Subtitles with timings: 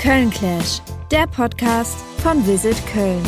[0.00, 0.80] Köln Clash,
[1.10, 3.22] der Podcast von Visit Köln.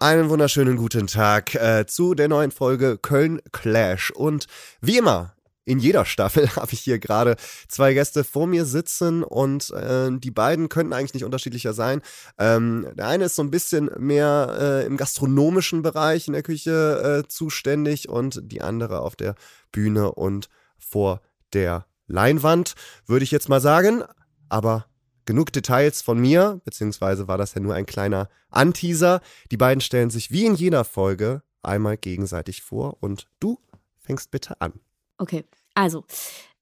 [0.00, 4.10] Einen wunderschönen guten Tag äh, zu der neuen Folge Köln Clash.
[4.10, 4.46] Und
[4.80, 5.34] wie immer,
[5.66, 7.36] in jeder Staffel habe ich hier gerade
[7.68, 12.00] zwei Gäste vor mir sitzen und äh, die beiden könnten eigentlich nicht unterschiedlicher sein.
[12.38, 17.24] Ähm, der eine ist so ein bisschen mehr äh, im gastronomischen Bereich in der Küche
[17.24, 19.34] äh, zuständig und die andere auf der
[19.70, 20.48] Bühne und
[20.78, 21.20] vor
[21.52, 22.74] der Leinwand,
[23.06, 24.04] würde ich jetzt mal sagen.
[24.48, 24.86] Aber
[25.24, 29.20] genug Details von mir, beziehungsweise war das ja nur ein kleiner Anteaser.
[29.50, 33.58] Die beiden stellen sich wie in jeder Folge einmal gegenseitig vor und du
[33.98, 34.74] fängst bitte an.
[35.18, 35.44] Okay,
[35.74, 36.04] also,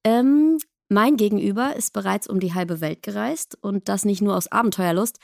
[0.05, 4.49] ähm, mein Gegenüber ist bereits um die halbe Welt gereist und das nicht nur aus
[4.49, 5.19] Abenteuerlust,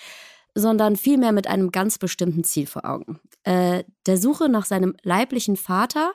[0.54, 3.20] sondern vielmehr mit einem ganz bestimmten Ziel vor Augen.
[3.42, 6.12] Äh, der Suche nach seinem leiblichen Vater,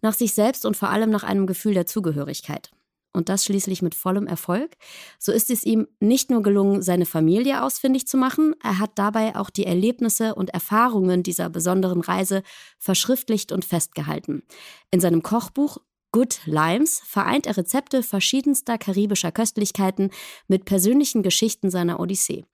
[0.00, 2.70] nach sich selbst und vor allem nach einem Gefühl der Zugehörigkeit
[3.18, 4.76] und das schließlich mit vollem Erfolg.
[5.18, 9.36] So ist es ihm nicht nur gelungen, seine Familie ausfindig zu machen, er hat dabei
[9.36, 12.42] auch die Erlebnisse und Erfahrungen dieser besonderen Reise
[12.78, 14.42] verschriftlicht und festgehalten.
[14.90, 15.78] In seinem Kochbuch
[16.12, 20.10] Good Limes vereint er Rezepte verschiedenster karibischer Köstlichkeiten
[20.46, 22.46] mit persönlichen Geschichten seiner Odyssee.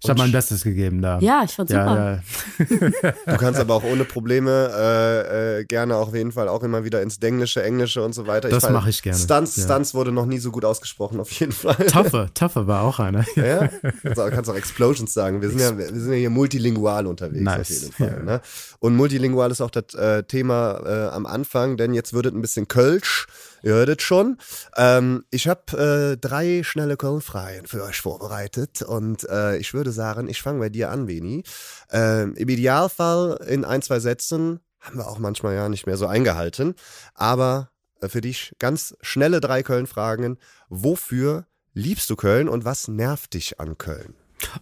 [0.00, 1.18] Ich habe mein Bestes gegeben da.
[1.18, 2.22] Ja, ich fand's super.
[2.60, 3.12] Ja, ja.
[3.26, 6.84] Du kannst aber auch ohne Probleme äh, äh, gerne auch auf jeden Fall auch immer
[6.84, 8.48] wieder ins Denglische, Englische und so weiter.
[8.48, 9.18] Das mache ich gerne.
[9.18, 9.64] Stunts, Ja.
[9.64, 11.74] Stunts wurde noch nie so gut ausgesprochen, auf jeden Fall.
[11.86, 13.24] Taffe, Taffe war auch einer.
[13.34, 13.68] Ja,
[14.02, 15.42] kannst auch, kannst auch Explosions sagen.
[15.42, 17.60] Wir sind ja, wir sind ja hier multilingual unterwegs Nice.
[17.60, 18.18] auf jeden Fall.
[18.18, 18.22] Ja.
[18.34, 18.40] Ne?
[18.78, 22.40] Und multilingual ist auch das äh, Thema äh, am Anfang, denn jetzt wird es ein
[22.40, 23.26] bisschen Kölsch.
[23.62, 24.38] Ihr hört es schon.
[24.76, 30.28] Ähm, ich habe äh, drei schnelle Köln-Freien für euch vorbereitet und äh, ich würde sagen,
[30.28, 31.42] ich fange bei dir an, Beni.
[31.90, 36.06] Ähm, Im Idealfall in ein, zwei Sätzen haben wir auch manchmal ja nicht mehr so
[36.06, 36.74] eingehalten,
[37.14, 37.70] aber
[38.00, 40.38] äh, für dich ganz schnelle drei Köln-Fragen.
[40.68, 44.14] Wofür liebst du Köln und was nervt dich an Köln?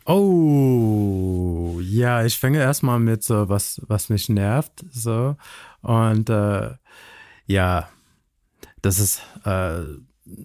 [0.07, 5.37] Oh, ja, ich fange erstmal mit so, was, was mich nervt, so.
[5.83, 6.71] Und äh,
[7.47, 7.89] ja,
[8.83, 9.81] das ist äh,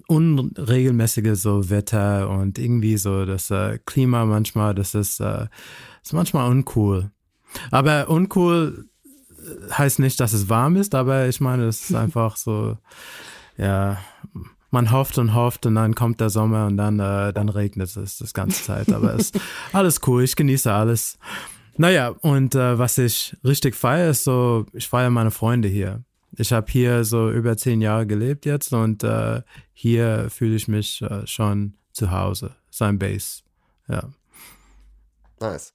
[0.08, 5.47] unregelmäßige so Wetter und irgendwie so das äh, Klima manchmal, das ist, äh,
[6.03, 7.12] ist manchmal uncool.
[7.72, 8.86] Aber uncool
[9.72, 12.78] heißt nicht, dass es warm ist, aber ich meine, es ist einfach so,
[13.58, 13.97] ja,
[14.70, 18.18] man hofft und hofft und dann kommt der Sommer und dann, äh, dann regnet es
[18.18, 18.91] das ganze Zeit.
[18.94, 19.40] Aber es ist
[19.74, 21.18] alles cool, ich genieße alles.
[21.78, 26.03] Naja, und äh, was ich richtig feiere, ist so, ich feiere meine Freunde hier.
[26.38, 29.42] Ich habe hier so über zehn Jahre gelebt jetzt und äh,
[29.74, 32.56] hier fühle ich mich äh, schon zu Hause.
[32.70, 33.42] Sein Base.
[33.88, 34.10] Ja.
[35.40, 35.74] Nice.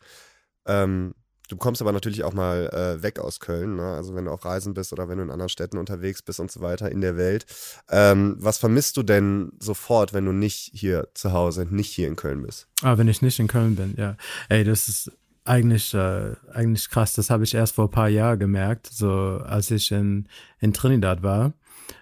[0.64, 1.14] Ähm,
[1.48, 3.94] du kommst aber natürlich auch mal äh, weg aus Köln, ne?
[3.94, 6.50] also wenn du auf Reisen bist oder wenn du in anderen Städten unterwegs bist und
[6.50, 7.46] so weiter in der Welt.
[7.90, 12.16] Ähm, was vermisst du denn sofort, wenn du nicht hier zu Hause, nicht hier in
[12.16, 12.66] Köln bist?
[12.82, 14.16] Ah, wenn ich nicht in Köln bin, ja.
[14.48, 15.12] Ey, das ist
[15.46, 17.14] eigentlich, äh, eigentlich krass.
[17.14, 20.28] Das habe ich erst vor ein paar Jahren gemerkt, so als ich in,
[20.60, 21.52] in Trinidad war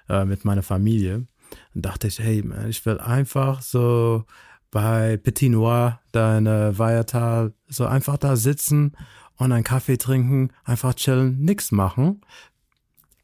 [0.09, 1.27] äh, mit meiner Familie.
[1.75, 4.25] Dann dachte ich, hey, man, ich will einfach so
[4.71, 8.97] bei Petit Noir, da in äh, Weihertal, so einfach da sitzen
[9.37, 12.23] und einen Kaffee trinken, einfach chillen, nix machen.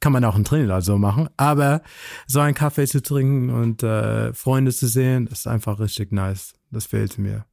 [0.00, 1.28] kann man auch in Trinidad so machen.
[1.36, 1.82] Aber
[2.26, 6.54] so einen Kaffee zu trinken und äh, Freunde zu sehen, ist einfach richtig nice.
[6.70, 7.44] Das fehlt mir.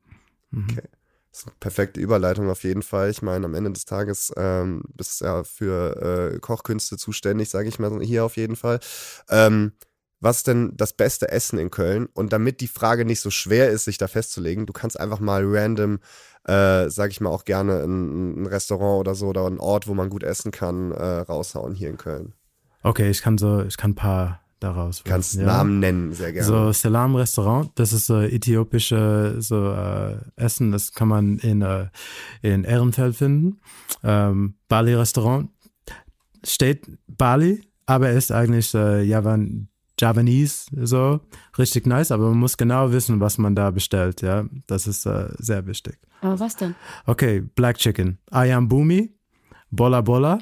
[0.52, 0.68] Mhm.
[0.72, 0.88] Okay.
[1.32, 3.10] Das ist eine perfekte Überleitung auf jeden Fall.
[3.10, 7.70] Ich meine, am Ende des Tages ähm, bist du ja für äh, Kochkünste zuständig, sage
[7.70, 8.80] ich mal hier auf jeden Fall.
[9.30, 9.74] Ähm,
[10.20, 12.08] was ist denn das beste Essen in Köln?
[12.14, 15.44] Und damit die Frage nicht so schwer ist, sich da festzulegen, du kannst einfach mal
[15.46, 16.00] random,
[16.46, 19.94] äh, sag ich mal auch gerne, ein, ein, Restaurant oder so oder einen Ort, wo
[19.94, 22.34] man gut essen kann, äh, raushauen hier in Köln.
[22.82, 25.04] Okay, ich kann so, ich kann ein paar daraus.
[25.04, 25.45] Kannst ja.
[25.45, 26.48] Namen nennen, sehr gerne.
[26.48, 31.88] So Salam Restaurant, das ist so äthiopische so äh, Essen, das kann man in äh,
[32.42, 33.59] in Ehrenfeld finden.
[34.04, 35.50] Ähm, Bali Restaurant
[36.44, 39.69] steht Bali, aber ist eigentlich äh, Javan
[40.00, 41.21] Javanese, so
[41.57, 44.45] richtig nice, aber man muss genau wissen, was man da bestellt, ja.
[44.68, 45.98] Das ist äh, sehr wichtig.
[46.21, 46.75] Aber was denn?
[47.06, 49.15] Okay, Black Chicken, Ayam Bumi,
[49.71, 50.39] Bola Bola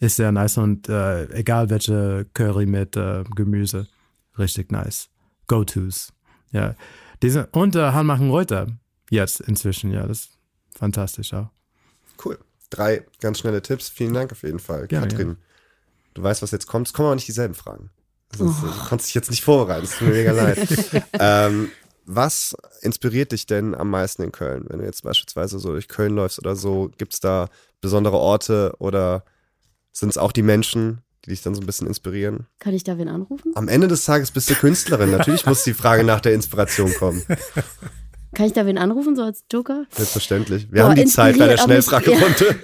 [0.00, 3.86] ist sehr nice und äh, egal welche Curry mit äh, Gemüse,
[4.38, 5.08] richtig nice.
[5.46, 6.12] Go-Tos,
[6.52, 6.74] ja.
[7.22, 8.66] Diese, und äh, Hanmachen Reuter
[9.10, 10.30] jetzt inzwischen, ja, das ist
[10.74, 11.50] fantastisch auch.
[12.24, 12.38] Cool.
[12.70, 13.88] Drei ganz schnelle Tipps.
[13.88, 15.28] Vielen Dank auf jeden Fall, Gerne, Katrin.
[15.28, 15.36] Ja.
[16.14, 16.86] Du weißt, was jetzt kommt.
[16.86, 17.90] Es kommen aber nicht dieselben Fragen.
[18.32, 18.66] Also, oh.
[18.66, 20.58] Du kannst dich jetzt nicht vorbereiten, es tut mir mega leid.
[21.12, 21.70] ähm,
[22.06, 24.64] was inspiriert dich denn am meisten in Köln?
[24.68, 27.48] Wenn du jetzt beispielsweise so durch Köln läufst oder so, gibt es da
[27.80, 29.24] besondere Orte oder
[29.92, 32.46] sind es auch die Menschen, die dich dann so ein bisschen inspirieren?
[32.58, 33.52] Kann ich da wen anrufen?
[33.54, 35.10] Am Ende des Tages bist du Künstlerin.
[35.10, 37.24] Natürlich muss die Frage nach der Inspiration kommen.
[38.34, 39.86] Kann ich da wen anrufen, so als Joker?
[39.90, 40.70] Selbstverständlich.
[40.70, 42.60] Wir Boah, haben die Zeit bei der Schnellfragerunde.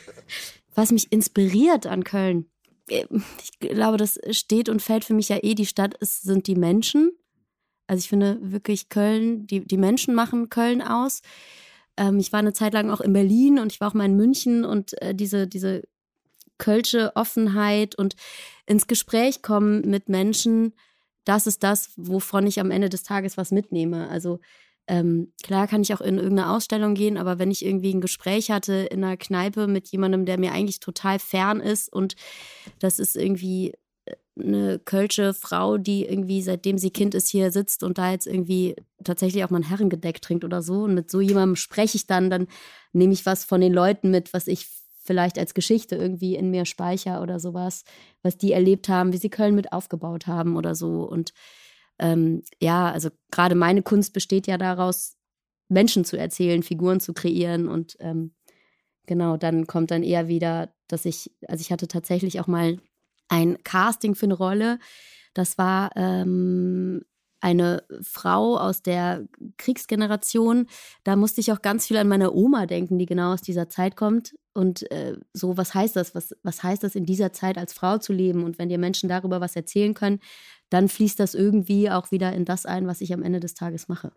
[0.74, 2.46] Was mich inspiriert an Köln,
[2.88, 6.54] ich glaube, das steht und fällt für mich ja eh, die Stadt ist, sind die
[6.54, 7.12] Menschen.
[7.86, 11.22] Also ich finde wirklich Köln, die, die Menschen machen Köln aus.
[11.96, 14.16] Ähm, ich war eine Zeit lang auch in Berlin und ich war auch mal in
[14.16, 15.82] München und äh, diese, diese
[16.58, 18.16] Kölsche Offenheit und
[18.66, 20.72] ins Gespräch kommen mit Menschen,
[21.24, 24.08] das ist das, wovon ich am Ende des Tages was mitnehme.
[24.08, 24.40] Also
[24.88, 28.52] ähm, klar kann ich auch in irgendeine Ausstellung gehen, aber wenn ich irgendwie ein Gespräch
[28.52, 32.14] hatte in einer Kneipe mit jemandem, der mir eigentlich total fern ist und
[32.78, 33.74] das ist irgendwie
[34.04, 38.28] äh, eine kölsche Frau, die irgendwie seitdem sie Kind ist hier sitzt und da jetzt
[38.28, 42.06] irgendwie tatsächlich auch mal ein Herrengedeck trinkt oder so und mit so jemandem spreche ich
[42.06, 42.46] dann, dann
[42.92, 44.68] nehme ich was von den Leuten mit, was ich
[45.06, 47.84] vielleicht als Geschichte irgendwie in mir speicher oder sowas,
[48.22, 51.32] was die erlebt haben, wie sie Köln mit aufgebaut haben oder so und
[51.98, 55.16] ähm, ja, also gerade meine Kunst besteht ja daraus,
[55.68, 58.34] Menschen zu erzählen, Figuren zu kreieren und ähm,
[59.06, 62.78] genau, dann kommt dann eher wieder, dass ich, also ich hatte tatsächlich auch mal
[63.28, 64.78] ein Casting für eine Rolle.
[65.34, 67.02] Das war ähm,
[67.46, 69.24] eine Frau aus der
[69.56, 70.66] Kriegsgeneration.
[71.04, 73.94] Da musste ich auch ganz viel an meine Oma denken, die genau aus dieser Zeit
[73.94, 74.34] kommt.
[74.52, 76.16] Und äh, so, was heißt das?
[76.16, 78.42] Was, was heißt das, in dieser Zeit als Frau zu leben?
[78.42, 80.18] Und wenn dir Menschen darüber was erzählen können,
[80.70, 83.86] dann fließt das irgendwie auch wieder in das ein, was ich am Ende des Tages
[83.86, 84.10] mache.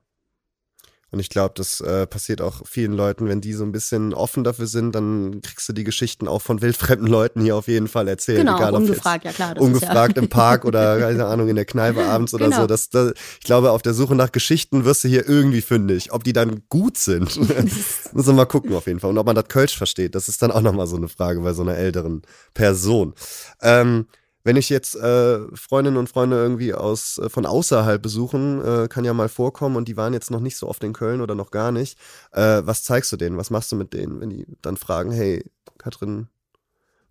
[1.11, 4.43] Und ich glaube, das äh, passiert auch vielen Leuten, wenn die so ein bisschen offen
[4.43, 8.07] dafür sind, dann kriegst du die Geschichten auch von wildfremden Leuten hier auf jeden Fall
[8.07, 8.39] erzählt.
[8.39, 9.59] Genau, egal, ungefragt, ja klar.
[9.59, 10.21] ungefragt ja.
[10.21, 12.61] im Park oder, keine Ahnung, in der Kneipe abends oder genau.
[12.61, 12.67] so.
[12.67, 16.11] Das, das, ich glaube, auf der Suche nach Geschichten wirst du hier irgendwie fündig.
[16.11, 17.37] Ob die dann gut sind,
[18.13, 19.09] muss man mal gucken auf jeden Fall.
[19.09, 21.53] Und ob man das Kölsch versteht, das ist dann auch nochmal so eine Frage bei
[21.53, 22.21] so einer älteren
[22.53, 23.13] Person.
[23.61, 24.05] Ähm,
[24.43, 29.05] wenn ich jetzt äh, Freundinnen und Freunde irgendwie aus äh, von außerhalb besuchen, äh, kann
[29.05, 31.51] ja mal vorkommen und die waren jetzt noch nicht so oft in Köln oder noch
[31.51, 31.97] gar nicht.
[32.31, 33.37] Äh, was zeigst du denen?
[33.37, 35.43] Was machst du mit denen, wenn die dann fragen, hey,
[35.77, 36.27] Katrin,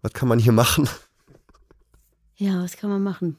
[0.03, 0.89] was kann man hier machen?
[2.37, 3.37] Ja, was kann man machen?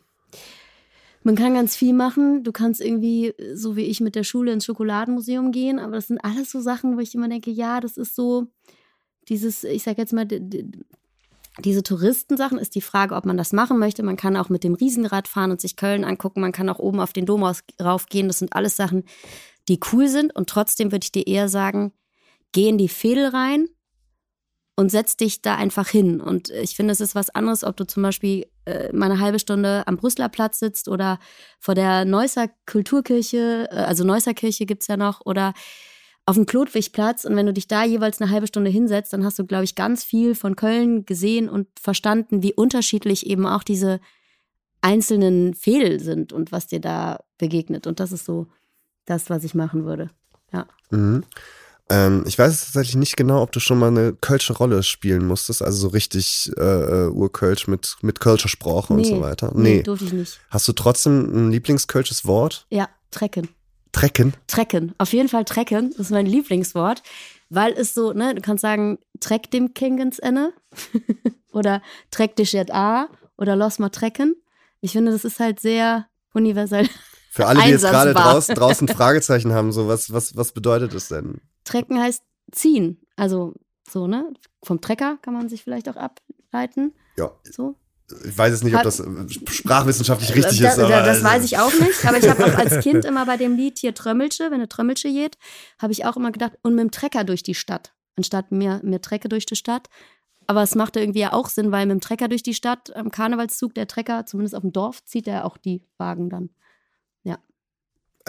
[1.24, 2.44] Man kann ganz viel machen.
[2.44, 6.20] Du kannst irgendwie, so wie ich, mit der Schule ins Schokoladenmuseum gehen, aber das sind
[6.20, 8.48] alles so Sachen, wo ich immer denke, ja, das ist so
[9.28, 10.28] dieses, ich sag jetzt mal,
[11.64, 14.04] diese Touristensachen ist die Frage, ob man das machen möchte.
[14.04, 16.42] Man kann auch mit dem Riesenrad fahren und sich Köln angucken.
[16.42, 17.44] Man kann auch oben auf den Dom
[17.82, 18.28] raufgehen.
[18.28, 19.04] Das sind alles Sachen,
[19.68, 20.36] die cool sind.
[20.36, 21.92] Und trotzdem würde ich dir eher sagen,
[22.52, 23.68] geh in die Fädel rein
[24.76, 26.22] und setz dich da einfach hin.
[26.22, 29.40] Und ich finde, es ist was anderes, ob du zum Beispiel äh, mal eine halbe
[29.40, 31.20] Stunde am Brüsseler Platz sitzt oder
[31.60, 35.54] vor der Neusser Kulturkirche, äh, also Neusser Kirche gibt es ja noch, oder
[36.30, 39.40] auf dem Klotwigplatz und wenn du dich da jeweils eine halbe Stunde hinsetzt, dann hast
[39.40, 44.00] du, glaube ich, ganz viel von Köln gesehen und verstanden, wie unterschiedlich eben auch diese
[44.82, 47.88] einzelnen Fehl sind und was dir da begegnet.
[47.88, 48.46] Und das ist so
[49.06, 50.12] das, was ich machen würde.
[50.54, 50.68] Ja.
[50.92, 51.24] Mhm.
[51.90, 55.64] Ähm, ich weiß tatsächlich nicht genau, ob du schon mal eine Kölsche Rolle spielen musstest,
[55.64, 59.52] also so richtig äh, äh Urkölsch mit, mit Kölscher Sprache nee, und so weiter.
[59.56, 60.40] Nee, nee, durfte ich nicht.
[60.52, 62.68] Hast du trotzdem ein Lieblingskölsches Wort?
[62.70, 63.50] Ja, Trecken.
[63.92, 64.34] Trecken?
[64.48, 64.94] Trecken.
[64.98, 65.92] Auf jeden Fall Trecken.
[65.92, 67.02] Das ist mein Lieblingswort.
[67.50, 70.54] Weil es so, ne, du kannst sagen, treck dem King ins Ende.
[71.52, 71.82] oder
[72.12, 73.10] treck dich jetzt A.
[73.38, 74.36] oder Los Matrecken.
[74.82, 76.88] Ich finde, das ist halt sehr universell.
[77.32, 81.10] Für alle, die jetzt gerade draußen, draußen Fragezeichen haben, so was, was, was bedeutet es
[81.10, 81.42] denn?
[81.64, 83.02] Trecken heißt ziehen.
[83.16, 83.54] Also
[83.88, 84.32] so, ne?
[84.64, 86.94] Vom Trecker kann man sich vielleicht auch ableiten.
[87.18, 87.76] Ja, So.
[88.26, 89.06] Ich weiß jetzt nicht, ob das äh,
[89.50, 91.04] sprachwissenschaftlich richtig das, ist, aber.
[91.04, 92.06] das weiß ich auch nicht.
[92.06, 95.10] Aber ich habe auch als Kind immer bei dem Lied hier Trömmelsche, wenn eine Trömmelsche
[95.10, 95.38] geht,
[95.80, 99.02] habe ich auch immer gedacht, und mit dem Trecker durch die Stadt, anstatt mir, mir
[99.02, 99.90] Trecke durch die Stadt.
[100.48, 103.12] Aber es machte irgendwie ja auch Sinn, weil mit dem Trecker durch die Stadt, am
[103.12, 106.50] Karnevalszug, der Trecker, zumindest auf dem Dorf, zieht er auch die Wagen dann.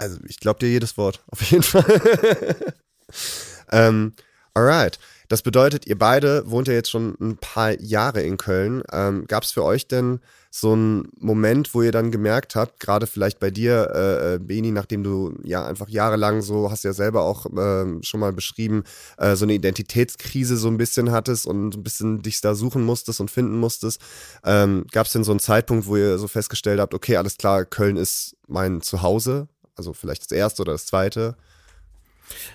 [0.01, 2.55] Also ich glaube dir jedes Wort, auf jeden Fall.
[3.71, 4.13] ähm,
[4.53, 4.97] alright.
[5.31, 8.83] Das bedeutet, ihr beide wohnt ja jetzt schon ein paar Jahre in Köln.
[8.91, 10.19] Ähm, Gab es für euch denn
[10.49, 14.71] so einen Moment, wo ihr dann gemerkt habt, gerade vielleicht bei dir, äh, äh, Beni,
[14.71, 18.83] nachdem du ja einfach jahrelang so, hast ja selber auch ähm, schon mal beschrieben,
[19.19, 23.21] äh, so eine Identitätskrise so ein bisschen hattest und ein bisschen dich da suchen musstest
[23.21, 24.01] und finden musstest.
[24.43, 27.63] Ähm, Gab es denn so einen Zeitpunkt, wo ihr so festgestellt habt, okay, alles klar,
[27.63, 29.47] Köln ist mein Zuhause?
[29.77, 31.37] Also vielleicht das erste oder das zweite.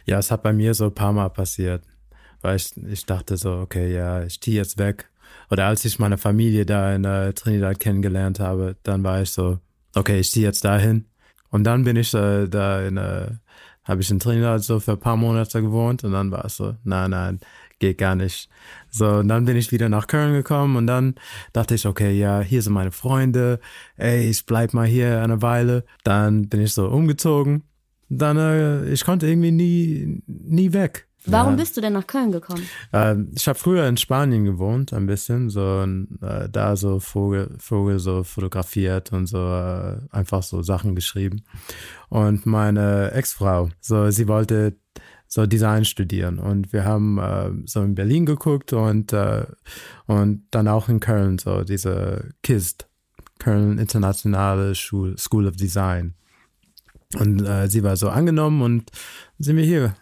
[0.04, 1.82] Ja, es hat bei mir so ein paar Mal passiert,
[2.42, 5.08] weil ich, ich dachte so, okay, ja, ich ziehe jetzt weg.
[5.50, 9.58] Oder als ich meine Familie da in äh, Trinidad kennengelernt habe, dann war ich so,
[9.94, 11.06] okay, ich ziehe jetzt dahin.
[11.50, 13.30] Und dann bin ich äh, da in, äh,
[13.84, 16.74] habe ich in Trinidad so für ein paar Monate gewohnt und dann war es so,
[16.84, 17.40] nein, nein,
[17.78, 18.48] geht gar nicht.
[18.90, 21.14] So, und dann bin ich wieder nach Köln gekommen und dann
[21.52, 23.60] dachte ich, okay, ja, hier sind meine Freunde,
[23.96, 25.84] ey, ich bleib mal hier eine Weile.
[26.04, 27.64] Dann bin ich so umgezogen.
[28.08, 31.05] Dann, äh, ich konnte irgendwie nie, nie weg.
[31.26, 31.56] Warum ja.
[31.56, 32.62] bist du denn nach Köln gekommen?
[32.92, 35.84] Ähm, ich habe früher in Spanien gewohnt, ein bisschen, so
[36.22, 41.44] äh, da so Vogel, Vogel so fotografiert und so äh, einfach so Sachen geschrieben.
[42.08, 44.76] Und meine Ex-Frau, so sie wollte
[45.28, 49.44] so Design studieren und wir haben äh, so in Berlin geguckt und äh,
[50.06, 52.88] und dann auch in Köln so diese KIST,
[53.38, 56.14] Köln Internationale Schul School of Design.
[57.18, 58.90] Und äh, sie war so angenommen und
[59.38, 59.94] sind wir hier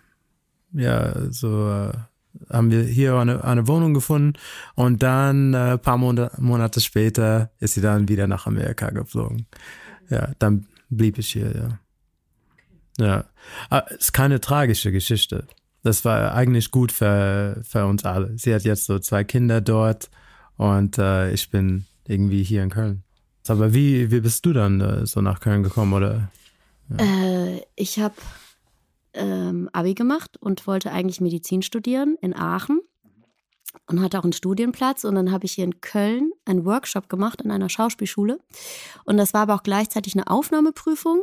[0.75, 1.93] ja, so äh,
[2.51, 4.35] haben wir hier eine, eine Wohnung gefunden
[4.75, 9.47] und dann äh, paar Monate, Monate später ist sie dann wieder nach Amerika geflogen.
[10.11, 11.79] Ja, dann blieb ich hier, ja.
[12.97, 13.25] Ja,
[13.71, 15.47] aber es ist keine tragische Geschichte.
[15.83, 18.39] Das war eigentlich gut für, für uns alle.
[18.39, 20.11] Sie hat jetzt so zwei Kinder dort
[20.57, 23.03] und äh, ich bin irgendwie hier in Köln.
[23.49, 26.31] Aber wie, wie bist du dann äh, so nach Köln gekommen oder?
[26.99, 28.15] Äh, ich habe
[29.15, 32.81] ähm, Abi gemacht und wollte eigentlich Medizin studieren in Aachen
[33.87, 35.05] und hatte auch einen Studienplatz.
[35.05, 38.39] Und dann habe ich hier in Köln einen Workshop gemacht in einer Schauspielschule.
[39.05, 41.23] Und das war aber auch gleichzeitig eine Aufnahmeprüfung,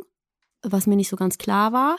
[0.62, 1.98] was mir nicht so ganz klar war.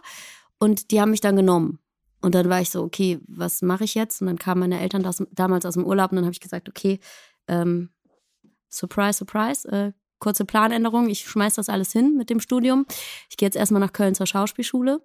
[0.58, 1.78] Und die haben mich dann genommen.
[2.20, 4.20] Und dann war ich so, okay, was mache ich jetzt?
[4.20, 6.68] Und dann kamen meine Eltern das, damals aus dem Urlaub und dann habe ich gesagt,
[6.68, 7.00] okay,
[7.48, 7.90] ähm,
[8.70, 12.86] surprise, surprise, äh, kurze Planänderung, ich schmeiß das alles hin mit dem Studium.
[13.28, 15.00] Ich gehe jetzt erstmal nach Köln zur Schauspielschule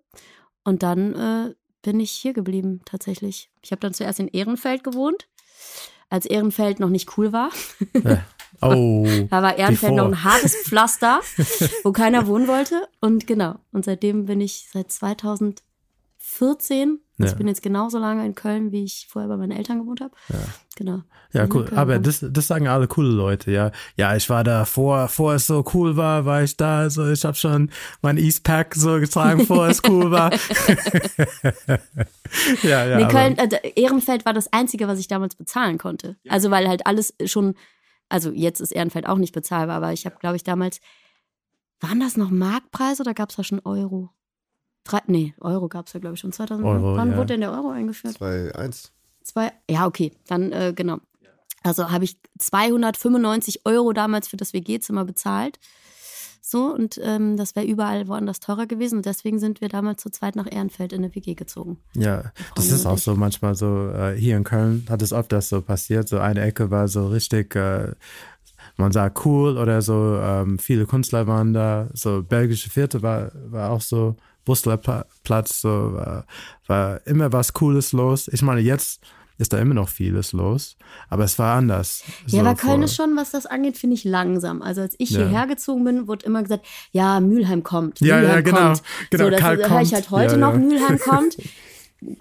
[0.67, 3.49] und dann äh, bin ich hier geblieben, tatsächlich.
[3.61, 5.29] Ich habe dann zuerst in Ehrenfeld gewohnt,
[6.09, 7.51] als Ehrenfeld noch nicht cool war.
[8.59, 9.05] Oh.
[9.29, 10.09] da war Ehrenfeld before.
[10.09, 11.19] noch ein hartes Pflaster,
[11.83, 12.87] wo keiner wohnen wollte.
[13.01, 15.61] Und genau, und seitdem bin ich seit 2000
[16.29, 16.99] 14.
[17.17, 17.25] Ja.
[17.25, 20.13] Ich bin jetzt genauso lange in Köln, wie ich vorher bei meinen Eltern gewohnt habe.
[20.27, 20.39] Ja.
[20.75, 21.01] Genau.
[21.31, 21.67] Ja, cool.
[21.73, 23.71] Aber das, das sagen alle coole Leute, ja.
[23.95, 27.23] Ja, ich war da vor, vor es so cool war, war ich da, so ich
[27.23, 30.31] habe schon mein Eastpack so getragen, vor es cool war.
[32.61, 32.99] ja, ja.
[32.99, 36.17] In Köln, also Ehrenfeld war das Einzige, was ich damals bezahlen konnte.
[36.27, 37.55] Also weil halt alles schon,
[38.09, 40.81] also jetzt ist Ehrenfeld auch nicht bezahlbar, aber ich habe, glaube ich, damals,
[41.79, 44.09] waren das noch Marktpreise oder gab es da schon Euro?
[44.87, 46.65] Drei, nee, Euro gab es ja, glaube ich, schon 2000.
[46.65, 47.17] Euro, Wann ja.
[47.17, 48.17] wurde denn der Euro eingeführt?
[48.17, 48.91] 2-1.
[49.21, 50.99] Zwei, ja, okay, dann äh, genau.
[51.63, 55.59] Also habe ich 295 Euro damals für das WG-Zimmer bezahlt.
[56.41, 58.99] So, und ähm, das wäre überall woanders teurer gewesen.
[58.99, 61.77] Und deswegen sind wir damals zu zweit nach Ehrenfeld in eine WG gezogen.
[61.93, 63.03] Ja, das ist auch ich.
[63.03, 66.39] so manchmal so, äh, hier in Köln hat es oft das so passiert, so eine
[66.39, 67.91] Ecke war so richtig, äh,
[68.77, 73.71] man sagt cool oder so, ähm, viele Künstler waren da, so belgische Vierte war, war
[73.71, 74.15] auch so,
[74.47, 76.25] Brüsseler Pla- Platz, so, war,
[76.67, 78.29] war immer was Cooles los.
[78.29, 79.01] Ich meine, jetzt
[79.37, 80.77] ist da immer noch vieles los,
[81.09, 82.03] aber es war anders.
[82.25, 84.61] Ja, so aber Köln ist schon, was das angeht, finde ich langsam.
[84.61, 85.19] Also als ich Ja.
[85.19, 87.99] hierher gezogen bin, wurde immer gesagt, ja, Mülheim kommt.
[87.99, 88.83] Ja, Mülheim ja, genau, Kommt.
[89.11, 90.57] genau, so, das höre ich halt heute Ja, noch, ja.
[90.59, 91.37] Mülheim kommt.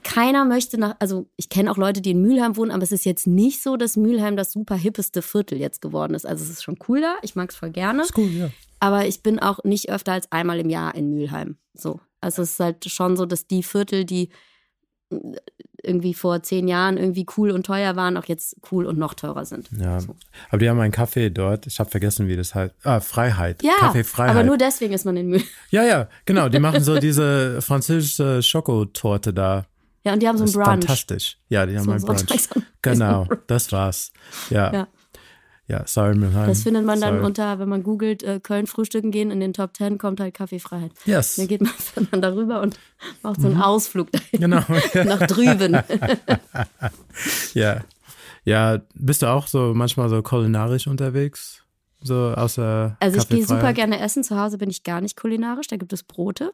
[0.02, 3.04] Keiner möchte nach, also ich kenne auch Leute, die in Mülheim wohnen, aber es ist
[3.04, 6.26] jetzt nicht so, dass Mülheim das super hippeste Viertel jetzt geworden ist.
[6.26, 8.02] Also es ist schon cool da, ich mag es voll gerne.
[8.02, 8.49] Ist cool, ja.
[8.80, 11.56] Aber ich bin auch nicht öfter als einmal im Jahr in Mülheim.
[11.75, 12.00] So.
[12.26, 14.28] Also es ist halt schon so, dass die Viertel, die
[15.83, 19.45] irgendwie vor zehn Jahren irgendwie cool und teuer waren, auch jetzt cool und noch teurer
[19.45, 19.68] sind.
[19.78, 20.16] Ja, So.
[20.49, 21.66] aber die haben einen Kaffee dort.
[21.68, 22.75] Ich habe vergessen, wie das heißt.
[22.83, 23.62] Ah, Freiheit.
[23.62, 24.35] Ja, Kaffee Freiheit.
[24.35, 25.42] aber nur deswegen ist man in Mühl.
[25.71, 26.49] ja, ja, genau.
[26.49, 29.66] Die machen so diese französische Schokotorte da.
[30.04, 30.66] Ja, und die haben so einen Brunch.
[30.66, 31.38] fantastisch.
[31.49, 32.25] Ja, die haben So einen Brunch.
[32.83, 34.12] Genau, das war's.
[34.50, 34.73] Ja.
[34.73, 34.88] Ja.
[35.69, 36.47] Ja, sorry, Milheim.
[36.47, 37.27] Das findet man dann Sorry.
[37.27, 40.93] unter, wenn man googelt, äh, Köln frühstücken gehen, in den Top Ten kommt halt Kaffeefreiheit.
[41.07, 41.37] Yes.
[41.37, 41.73] Dann geht man
[42.13, 42.79] dann darüber und
[43.23, 44.41] macht so einen Ausflug dahin.
[44.41, 44.59] Genau.
[45.05, 45.77] Nach drüben.
[47.55, 47.81] ja.
[48.45, 51.65] Ja, bist du auch so manchmal so kulinarisch unterwegs?
[52.01, 54.23] So außer Also ich gehe super gerne essen.
[54.23, 55.67] Zu Hause bin ich gar nicht kulinarisch.
[55.67, 56.53] Da gibt es Brote,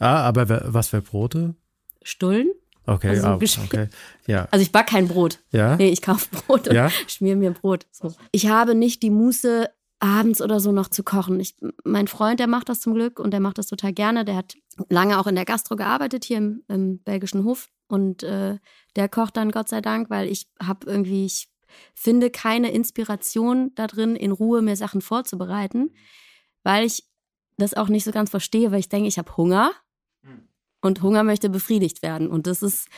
[0.00, 1.54] Ah, aber was für Brote?
[2.02, 2.50] Stullen.
[2.88, 3.88] Okay, Also ah, gesch- okay.
[4.26, 4.48] Ja.
[4.50, 5.40] Also ich back kein Brot.
[5.50, 5.76] Ja?
[5.76, 6.88] Nee, ich kaufe Brot und Ja?
[7.06, 7.86] schmier mir Brot.
[7.92, 8.14] So.
[8.32, 9.68] Ich habe nicht die Muße,
[10.00, 11.40] abends oder so noch zu kochen.
[11.40, 14.24] Ich, mein Freund, der macht das zum Glück und der macht das total gerne.
[14.24, 14.54] Der hat
[14.88, 17.68] lange auch in der Gastro gearbeitet, hier im, im belgischen Hof.
[17.88, 18.58] Und äh,
[18.96, 21.48] der kocht dann Gott sei Dank, weil ich habe irgendwie, ich
[21.94, 25.90] finde keine Inspiration da drin, in Ruhe mir Sachen vorzubereiten,
[26.62, 27.04] weil ich
[27.56, 29.72] das auch nicht so ganz verstehe, weil ich denke, ich habe Hunger
[30.80, 32.28] und Hunger möchte befriedigt werden.
[32.28, 32.88] Und das ist,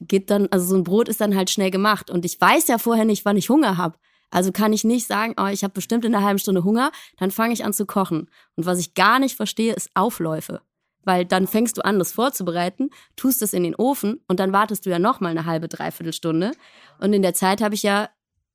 [0.00, 2.10] geht dann, also so ein Brot ist dann halt schnell gemacht.
[2.10, 3.98] Und ich weiß ja vorher nicht, wann ich Hunger habe.
[4.30, 7.30] Also kann ich nicht sagen, oh, ich habe bestimmt in einer halben Stunde Hunger, dann
[7.30, 8.28] fange ich an zu kochen.
[8.56, 10.60] Und was ich gar nicht verstehe, ist Aufläufe.
[11.04, 14.86] Weil dann fängst du an, das vorzubereiten, tust es in den Ofen und dann wartest
[14.86, 16.52] du ja noch mal eine halbe, dreiviertel Stunde.
[16.98, 18.08] Und in der Zeit habe ich ja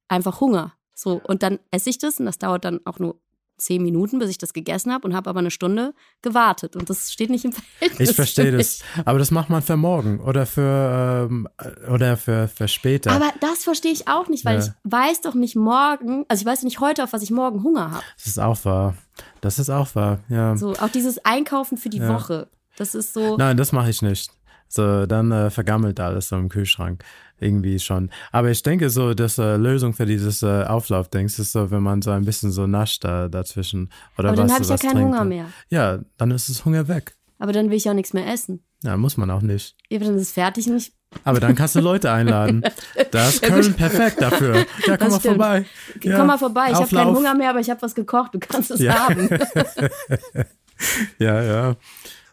[0.10, 0.74] einfach Hunger.
[0.96, 3.22] So, und dann esse ich das und das dauert dann auch nur
[3.60, 6.76] zehn Minuten, bis ich das gegessen habe und habe aber eine Stunde gewartet.
[6.76, 8.10] Und das steht nicht im Verhältnis.
[8.10, 8.80] Ich verstehe das.
[9.06, 11.48] Aber das macht man für morgen oder für ähm,
[11.92, 13.12] oder für, für später.
[13.12, 14.66] Aber das verstehe ich auch nicht, weil Ja.
[14.66, 17.92] ich weiß doch nicht morgen, also ich weiß nicht heute, auf was ich morgen Hunger
[17.92, 18.04] habe.
[18.18, 18.96] das ist auch wahr.
[19.42, 20.56] Das ist auch wahr, ja.
[20.58, 22.10] So, auch dieses Einkaufen für die Ja.
[22.14, 22.48] Woche.
[22.78, 23.36] Das ist so.
[23.38, 24.32] Nein, das mache ich nicht.
[24.70, 27.04] So, dann äh, vergammelt alles so im Kühlschrank.
[27.42, 28.10] Irgendwie schon.
[28.32, 32.02] Aber ich denke so, dass äh, Lösung für dieses äh, Auflaufdings ist so, wenn man
[32.02, 33.90] so ein bisschen so nascht da dazwischen.
[34.18, 35.14] Oder aber was, dann habe ich ja keinen trinkt.
[35.16, 35.46] Hunger mehr.
[35.70, 37.16] Ja, dann ist das Hunger weg.
[37.40, 38.62] Aber dann will ich auch nichts mehr essen.
[38.84, 39.76] Ja, muss man auch nicht.
[39.90, 40.94] Ja, dann ist es fertig und ich.
[41.24, 42.62] Aber dann kannst du Leute einladen.
[43.12, 43.42] Da ist.
[43.42, 44.66] Köln perfekt dafür.
[44.86, 45.66] Ja, komm mal vorbei.
[46.04, 47.16] Ja, Komm mal vorbei, ich habe keinen.
[47.16, 49.08] Hunger mehr, aber ich habe was gekocht, du kannst es Ja.
[49.08, 49.30] haben.
[51.18, 51.76] Ja, ja.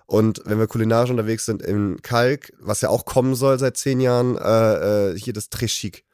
[0.07, 4.01] Und wenn wir kulinarisch unterwegs sind in Kalk, was ja auch kommen soll seit zehn
[4.01, 6.05] Jahren, äh, äh, hier das Treschik.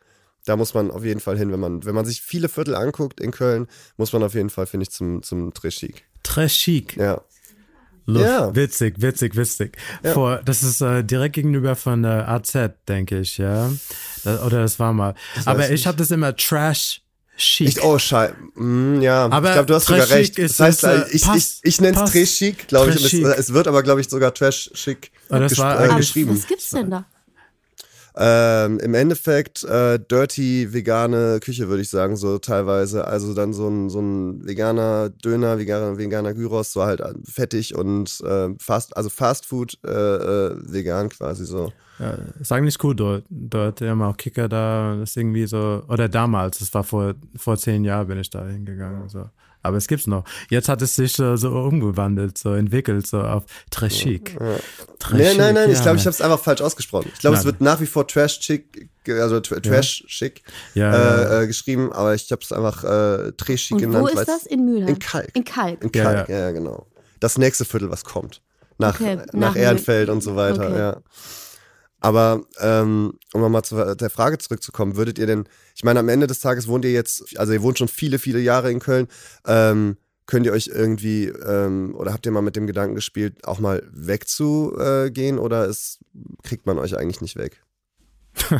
[0.44, 3.20] Da muss man auf jeden Fall hin, wenn man, wenn man sich viele Viertel anguckt
[3.20, 6.04] in Köln, muss man auf jeden Fall, finde ich, zum, zum Treschik.
[6.24, 6.96] Très chic.
[6.96, 7.20] Ja.
[8.06, 8.26] Luft.
[8.26, 8.54] Ja.
[8.54, 9.76] Witzig, witzig, witzig.
[10.02, 10.12] Ja.
[10.12, 12.56] Vor, das ist äh, direkt gegenüber von der AZ,
[12.88, 13.70] denke ich, ja.
[14.24, 15.14] Da, oder das war mal.
[15.36, 17.02] weiß Aber ich ich habe das immer Trash
[17.36, 17.68] Chic.
[17.68, 18.34] Ich, oh, Scheiße.
[18.54, 20.36] Mm, ja, Aber ich glaube, du hast sogar Trash recht.
[20.36, 22.12] Chic Das heißt, ist, äh, ich, ich, ich nenne es passt.
[22.12, 22.96] Trash-Chic, glaube ich.
[22.96, 23.24] Trash Chic.
[23.24, 26.36] es, es wird aber, glaube ich, sogar Trash-Chic Oh, das war Aber geschrieben.
[26.36, 27.06] was gibt's denn da?
[28.14, 33.06] Ähm, Im Endeffekt äh, dirty vegane Küche, würde ich sagen, so teilweise.
[33.06, 38.20] Also dann so ein, so ein veganer Döner, veganer, veganer Gyros, so halt fettig und
[38.20, 41.72] äh, fast, also Fast Food äh, äh, vegan quasi so.
[42.02, 43.24] Ja, ist eigentlich cool dort.
[43.30, 44.96] Dort haben auch Kicker da.
[44.98, 48.44] Das ist irgendwie so, oder damals, das war vor, vor zehn Jahren bin ich da
[48.46, 49.08] hingegangen.
[49.08, 49.28] So.
[49.64, 50.24] Aber es gibt's noch.
[50.50, 54.36] Jetzt hat es sich äh, so umgewandelt, so entwickelt, so auf Trashik.
[55.12, 57.10] Nee, nein, nein, ich glaube, ich habe es einfach falsch ausgesprochen.
[57.14, 60.42] Ich glaube, es wird nach wie vor Trash-Chic, also Tra- Trash-Chic
[60.74, 61.38] Ja, ja.
[61.40, 64.02] äh, äh, geschrieben, aber ich habe es einfach äh, Trash-Chic Und genannt.
[64.02, 64.46] wo ist das?
[64.46, 64.88] In Mülheim?
[64.88, 65.30] In Kalk.
[65.36, 65.82] In Kalk.
[65.84, 66.86] In Ja, Kalk, ja, ja, genau.
[67.20, 68.42] Das nächste Viertel, was kommt.
[68.78, 70.78] Nach, Okay, nach, nach Ehrenfeld und so weiter, Okay.
[70.78, 70.96] ja.
[72.02, 75.44] Aber ähm, um nochmal zu der Frage zurückzukommen, würdet ihr denn,
[75.76, 78.40] ich meine, am Ende des Tages wohnt ihr jetzt, also ihr wohnt schon viele, viele
[78.40, 79.06] Jahre in Köln,
[79.46, 83.60] ähm, könnt ihr euch irgendwie, ähm, oder habt ihr mal mit dem Gedanken gespielt, auch
[83.60, 86.00] mal wegzugehen gehen, oder ist,
[86.42, 87.61] kriegt man euch eigentlich nicht weg?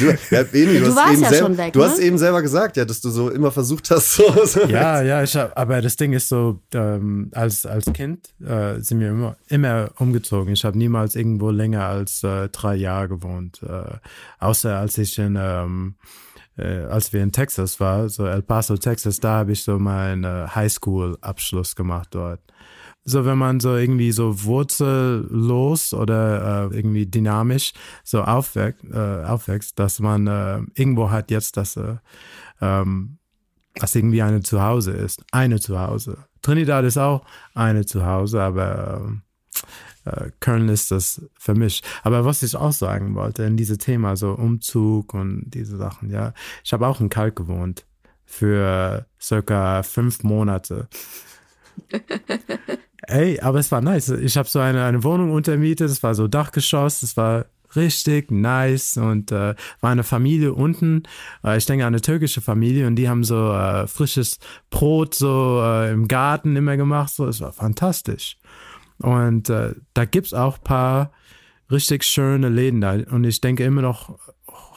[0.00, 1.84] du, ja, Beni, du, Du hast warst eben ja selber, schon weg, du ne?
[1.84, 5.22] hast eben selber gesagt, ja, dass du so immer versucht hast, so, so Ja, ja,
[5.22, 9.36] ich hab, aber das Ding ist so, ähm, als, als Kind äh, sind wir immer,
[9.48, 10.52] immer umgezogen.
[10.52, 13.62] Ich habe niemals irgendwo länger als äh, drei Jahre gewohnt.
[13.62, 13.98] Äh,
[14.40, 15.94] außer als ich in, ähm,
[16.58, 20.24] äh, als wir in Texas waren, so El Paso, Texas, da habe ich so meinen
[20.24, 22.40] äh, Highschool-Abschluss gemacht dort.
[23.04, 29.78] So, wenn man so irgendwie so wurzellos oder äh, irgendwie dynamisch so aufwächst, äh, aufwächst
[29.78, 31.96] dass man äh, irgendwo hat jetzt das äh,
[32.60, 33.18] ähm,
[33.78, 35.22] was irgendwie eine Zuhause ist.
[35.32, 36.18] Eine Zuhause.
[36.42, 39.22] Trinidad ist auch eine Zuhause, aber ähm,
[40.04, 41.82] äh, Köln ist das für mich.
[42.02, 46.32] Aber was ich auch sagen wollte, in diesem Thema, so Umzug und diese Sachen, ja.
[46.62, 47.84] Ich habe auch in Kalk gewohnt
[48.24, 50.88] für circa fünf Monate.
[53.06, 54.08] Ey, aber es war nice.
[54.08, 58.96] Ich habe so eine, eine Wohnung untermietet, es war so Dachgeschoss, es war richtig nice
[58.96, 61.02] und äh, war eine Familie unten.
[61.44, 64.38] Äh, ich denke an eine türkische Familie und die haben so äh, frisches
[64.70, 67.12] Brot so äh, im Garten immer gemacht.
[67.12, 68.38] So, es war fantastisch.
[68.98, 71.12] Und äh, da gibt's auch paar
[71.70, 72.92] richtig schöne Läden da.
[72.92, 74.18] Und ich denke immer noch,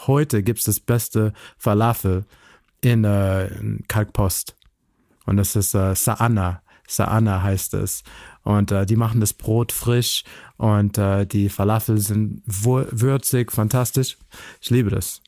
[0.08, 2.26] heute gibt's das beste Falafel
[2.82, 4.56] in, äh, in Kalkpost.
[5.26, 6.62] Und das ist Saana.
[6.88, 8.04] Saana heißt es.
[8.44, 10.24] Und äh, die machen das Brot frisch
[10.56, 14.18] und äh, die Falafel sind würzig, fantastisch.
[14.62, 15.22] Ich liebe das.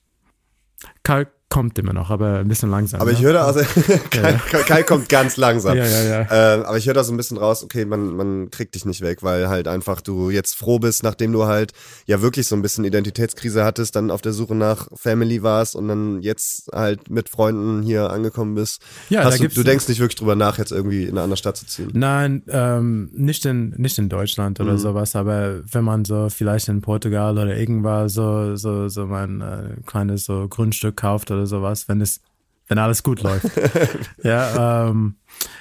[1.03, 3.01] Kalk kommt immer noch, aber ein bisschen langsam.
[3.01, 3.61] Aber ich höre da, also,
[4.11, 4.33] Kai,
[4.67, 5.75] Kai, kommt ganz langsam.
[5.75, 6.21] Ja, ja, ja.
[6.21, 9.01] Äh, aber ich höre da so ein bisschen raus, okay, man, man kriegt dich nicht
[9.01, 11.73] weg, weil halt einfach du jetzt froh bist, nachdem du halt
[12.05, 15.87] ja wirklich so ein bisschen Identitätskrise hattest, dann auf der Suche nach Family warst und
[15.87, 18.83] dann jetzt halt mit Freunden hier angekommen bist.
[19.09, 21.21] Ja, Hast da du, gibt's, du denkst nicht wirklich drüber nach, jetzt irgendwie in eine
[21.21, 21.89] andere Stadt zu ziehen?
[21.93, 24.77] Nein, ähm, nicht, in, nicht in Deutschland oder mhm.
[24.77, 29.81] sowas, aber wenn man so vielleicht in Portugal oder irgendwas so, so, so mein äh,
[29.87, 32.21] kleines so Grundstück kauft oder oder sowas, wenn es,
[32.67, 33.49] wenn alles gut läuft.
[34.23, 35.15] ja, ähm,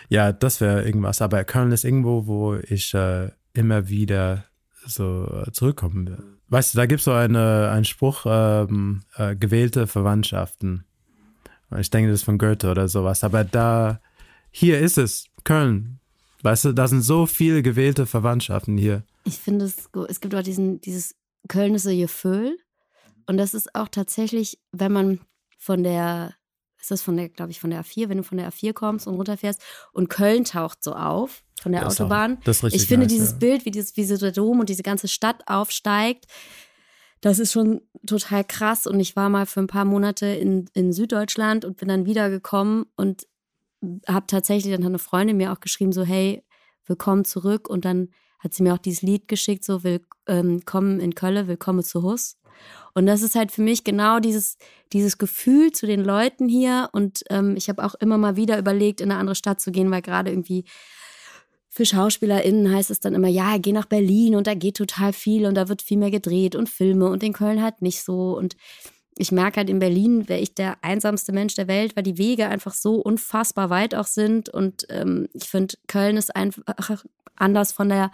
[0.08, 1.22] ja, das wäre irgendwas.
[1.22, 4.44] Aber Köln ist irgendwo, wo ich äh, immer wieder
[4.86, 6.22] so äh, zurückkommen will.
[6.48, 10.84] Weißt du, da gibt es so eine, einen Spruch, ähm, äh, gewählte Verwandtschaften.
[11.78, 13.22] Ich denke, das ist von Goethe oder sowas.
[13.22, 14.00] Aber da,
[14.50, 16.00] hier ist es, Köln.
[16.42, 19.02] Weißt du, da sind so viele gewählte Verwandtschaften hier.
[19.24, 21.14] Ich finde es, es gibt auch diesen, dieses
[21.48, 22.56] Köln ist so Gefühl.
[23.26, 25.20] Und das ist auch tatsächlich, wenn man
[25.58, 26.34] von der,
[26.80, 29.06] ist das von der, glaube ich, von der A4, wenn du von der A4 kommst
[29.06, 29.60] und runterfährst
[29.92, 32.38] und Köln taucht so auf von der das Autobahn.
[32.38, 33.38] Auch, das ist richtig ich finde nice, dieses ja.
[33.38, 36.26] Bild, wie, dieses, wie so der Dom und diese ganze Stadt aufsteigt,
[37.20, 38.86] das ist schon total krass.
[38.86, 42.86] Und ich war mal für ein paar Monate in, in Süddeutschland und bin dann wiedergekommen
[42.96, 43.26] und
[44.06, 46.44] habe tatsächlich, dann hat eine Freundin mir auch geschrieben, so, hey,
[46.86, 47.68] willkommen zurück.
[47.68, 51.82] Und dann hat sie mir auch dieses Lied geschickt, so, willkommen ähm, in Köln, willkommen
[51.82, 52.37] zu Hus.
[52.94, 54.58] Und das ist halt für mich genau dieses,
[54.92, 56.88] dieses Gefühl zu den Leuten hier.
[56.92, 59.90] Und ähm, ich habe auch immer mal wieder überlegt, in eine andere Stadt zu gehen,
[59.90, 60.64] weil gerade irgendwie
[61.68, 65.46] für SchauspielerInnen heißt es dann immer, ja, geh nach Berlin und da geht total viel
[65.46, 68.36] und da wird viel mehr gedreht und Filme und in Köln halt nicht so.
[68.36, 68.56] Und
[69.16, 72.48] ich merke halt, in Berlin wäre ich der einsamste Mensch der Welt, weil die Wege
[72.48, 74.48] einfach so unfassbar weit auch sind.
[74.48, 77.04] Und ähm, ich finde, Köln ist einfach
[77.36, 78.10] anders von der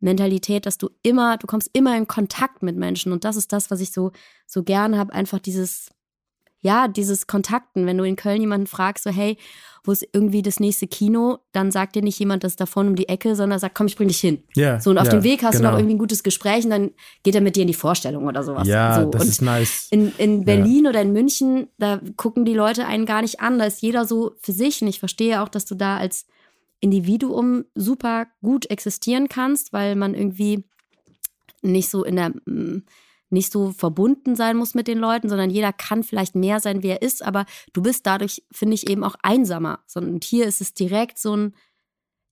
[0.00, 3.70] Mentalität, dass du immer, du kommst immer in Kontakt mit Menschen und das ist das,
[3.70, 4.12] was ich so
[4.46, 5.90] so gern habe, einfach dieses
[6.60, 9.36] ja, dieses Kontakten, wenn du in Köln jemanden fragst, so hey,
[9.84, 12.90] wo ist irgendwie das nächste Kino, dann sagt dir nicht jemand, das ist da vorne
[12.90, 14.42] um die Ecke, sondern sagt, komm, ich bring dich hin.
[14.56, 14.80] Ja.
[14.80, 15.68] So und auf ja, dem Weg hast genau.
[15.68, 16.90] du noch irgendwie ein gutes Gespräch und dann
[17.22, 18.66] geht er mit dir in die Vorstellung oder sowas.
[18.66, 19.10] Ja, so.
[19.10, 19.86] das und ist nice.
[19.90, 20.90] In, in Berlin ja.
[20.90, 24.32] oder in München, da gucken die Leute einen gar nicht an, da ist jeder so
[24.40, 26.26] für sich und ich verstehe auch, dass du da als
[26.80, 30.64] Individuum super gut existieren kannst, weil man irgendwie
[31.62, 32.84] nicht so in der mm,
[33.28, 36.88] nicht so verbunden sein muss mit den Leuten, sondern jeder kann vielleicht mehr sein, wie
[36.88, 39.80] er ist, aber du bist dadurch, finde ich, eben auch einsamer.
[39.94, 41.54] Und hier ist es direkt so ein,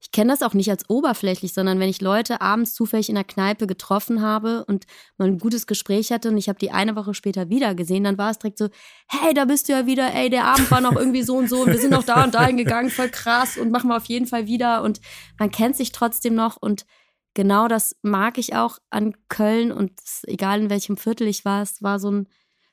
[0.05, 3.25] ich kenne das auch nicht als oberflächlich, sondern wenn ich Leute abends zufällig in der
[3.25, 4.85] Kneipe getroffen habe und
[5.17, 8.19] man ein gutes Gespräch hatte und ich habe die eine Woche später wieder gesehen, dann
[8.19, 8.69] war es direkt so,
[9.09, 11.63] hey, da bist du ja wieder, ey, der Abend war noch irgendwie so und so
[11.63, 14.27] und wir sind noch da und dahin gegangen, voll krass und machen wir auf jeden
[14.27, 14.83] Fall wieder.
[14.83, 15.01] Und
[15.39, 16.85] man kennt sich trotzdem noch und
[17.33, 19.93] genau das mag ich auch an Köln und
[20.25, 22.29] egal in welchem Viertel ich war, es war so ein,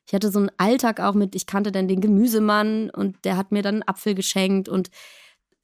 [0.05, 3.53] ich hatte so einen Alltag auch mit, ich kannte dann den Gemüsemann und der hat
[3.53, 4.89] mir dann einen Apfel geschenkt und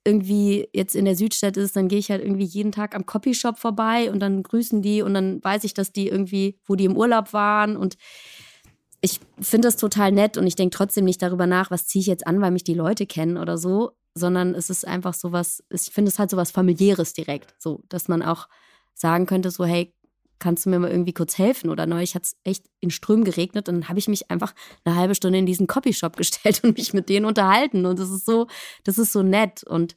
[0.07, 3.59] irgendwie jetzt in der Südstadt ist, dann gehe ich halt irgendwie jeden Tag am Copyshop
[3.59, 6.95] vorbei und dann grüßen die und dann weiß ich, dass die irgendwie, wo die im
[6.95, 7.97] Urlaub waren und
[9.01, 12.07] ich finde das total nett und ich denke trotzdem nicht darüber nach, was ziehe ich
[12.07, 15.63] jetzt an, weil mich die Leute kennen oder so, sondern es ist einfach so was,
[15.69, 18.47] ich finde es halt so was familiäres direkt, so, dass man auch
[18.93, 19.93] sagen könnte so, hey,
[20.39, 21.69] kannst du mir mal irgendwie kurz helfen?
[21.69, 24.95] Oder neulich hat es echt in Strömen geregnet und dann habe ich mich einfach eine
[24.95, 27.86] halbe Stunde in diesen Copyshop gestellt und mich mit denen unterhalten.
[27.86, 28.47] Und das ist so,
[28.84, 29.63] das ist so nett.
[29.63, 29.95] Und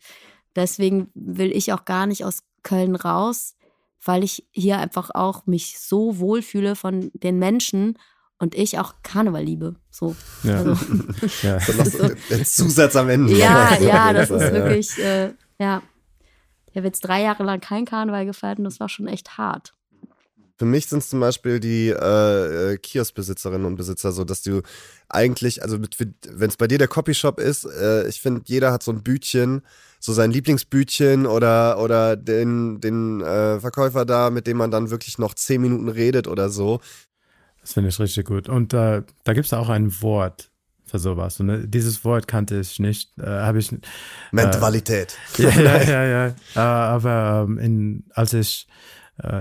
[0.56, 3.56] deswegen will ich auch gar nicht aus Köln raus,
[4.04, 7.98] weil ich hier einfach auch mich so wohlfühle von den Menschen
[8.38, 9.76] und ich auch Karneval liebe.
[9.90, 10.16] So.
[10.42, 10.56] Ja.
[10.56, 10.72] Also,
[11.42, 11.54] ja.
[11.58, 13.36] Das ist der Zusatz am Ende.
[13.36, 15.82] Ja, ja, das ist wirklich, äh, ja.
[16.70, 19.74] Ich habe jetzt drei Jahre lang kein Karneval gefeiert und das war schon echt hart.
[20.60, 24.60] Für mich sind es zum Beispiel die äh, äh, Kioskbesitzerinnen und Besitzer, so dass du
[25.08, 28.92] eigentlich, also wenn es bei dir der Copyshop ist, äh, ich finde, jeder hat so
[28.92, 29.62] ein Bütchen,
[30.00, 35.16] so sein Lieblingsbütchen oder, oder den, den äh, Verkäufer da, mit dem man dann wirklich
[35.16, 36.80] noch zehn Minuten redet oder so.
[37.62, 38.50] Das finde ich richtig gut.
[38.50, 40.50] Und äh, da gibt es auch ein Wort
[40.84, 41.40] für sowas.
[41.40, 43.72] Und äh, dieses Wort kannte ich nicht, äh, habe ich.
[43.72, 43.78] Äh,
[44.30, 45.16] Mentalität.
[45.38, 46.26] ja, ja, ja, ja.
[46.54, 48.66] Äh, aber ähm, in, als ich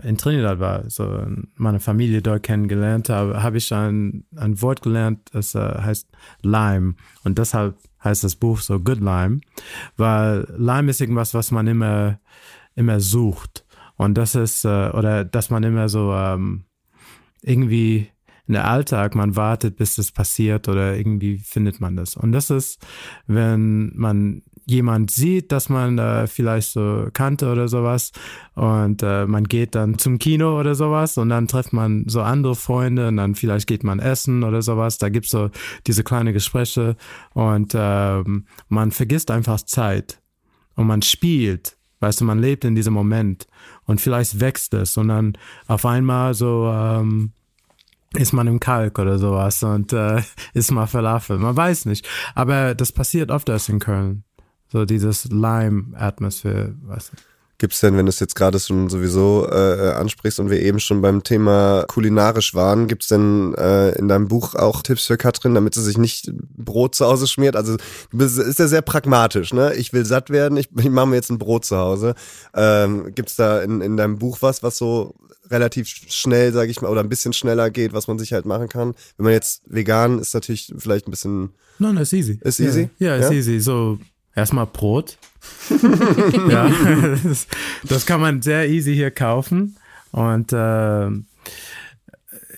[0.08, 5.30] in Trinidad war, so meine Familie dort kennengelernt habe, habe ich ein, ein Wort gelernt,
[5.32, 6.10] das äh, heißt
[6.42, 6.96] Lime.
[7.24, 9.42] Und deshalb heißt das Buch so Good Lime,
[9.98, 12.20] weil Lime ist irgendwas, was man immer,
[12.76, 13.66] immer sucht.
[13.96, 16.64] Und das ist, äh, oder dass man immer so ähm,
[17.42, 18.10] irgendwie
[18.50, 22.16] in der Alltag, man wartet, bis das passiert oder irgendwie findet man das.
[22.16, 22.84] Und das ist,
[23.28, 28.12] wenn man jemand sieht, dass man äh, vielleicht so kannte oder sowas
[28.56, 32.56] und äh, man geht dann zum Kino oder sowas und dann trifft man so andere
[32.56, 34.98] Freunde und dann vielleicht geht man essen oder sowas.
[34.98, 35.50] Da gibt's so
[35.88, 36.96] diese kleine Gespräche
[37.34, 38.24] und äh,
[38.68, 40.22] man vergisst einfach Zeit
[40.76, 41.78] und man spielt.
[42.02, 43.48] Weißt du, man lebt in diesem Moment
[43.86, 47.34] und vielleicht wächst es und dann auf einmal so ähm,
[48.14, 50.22] ist man im Kalk oder sowas und äh,
[50.54, 51.38] ist mal Falafel.
[51.38, 52.08] Man weiß nicht.
[52.36, 54.24] Aber das passiert oft erst in Köln.
[54.72, 57.18] So dieses Lime-Atmosphäre, weißt du.
[57.60, 61.02] Gibt's denn, wenn du es jetzt gerade schon sowieso äh, ansprichst und wir eben schon
[61.02, 65.74] beim Thema kulinarisch waren, gibt's denn äh, in deinem Buch auch Tipps für Katrin, damit
[65.74, 67.58] sie sich nicht Brot zu Hause schmiert?
[67.58, 69.74] Also du bist ist ja sehr pragmatisch, ne?
[69.76, 72.16] Ich will satt werden, ich, ich mache mir jetzt ein Brot zu Hause.
[72.54, 75.16] Ähm, gibt's da in, in deinem Buch was, was so
[75.52, 78.70] relativ schnell, sage ich mal, oder ein bisschen schneller geht, was man sich halt machen
[78.70, 78.94] kann?
[79.18, 81.50] Wenn man jetzt vegan ist, natürlich vielleicht ein bisschen.
[81.78, 82.40] Nein, no, ist easy.
[82.42, 82.90] Ist easy?
[83.00, 83.38] Ja, ja ist ja?
[83.38, 83.60] easy.
[83.60, 84.00] So
[84.36, 85.18] Erstmal Brot.
[86.50, 86.70] ja,
[87.24, 87.48] das,
[87.84, 89.78] das, kann man sehr easy hier kaufen.
[90.12, 91.10] Und äh,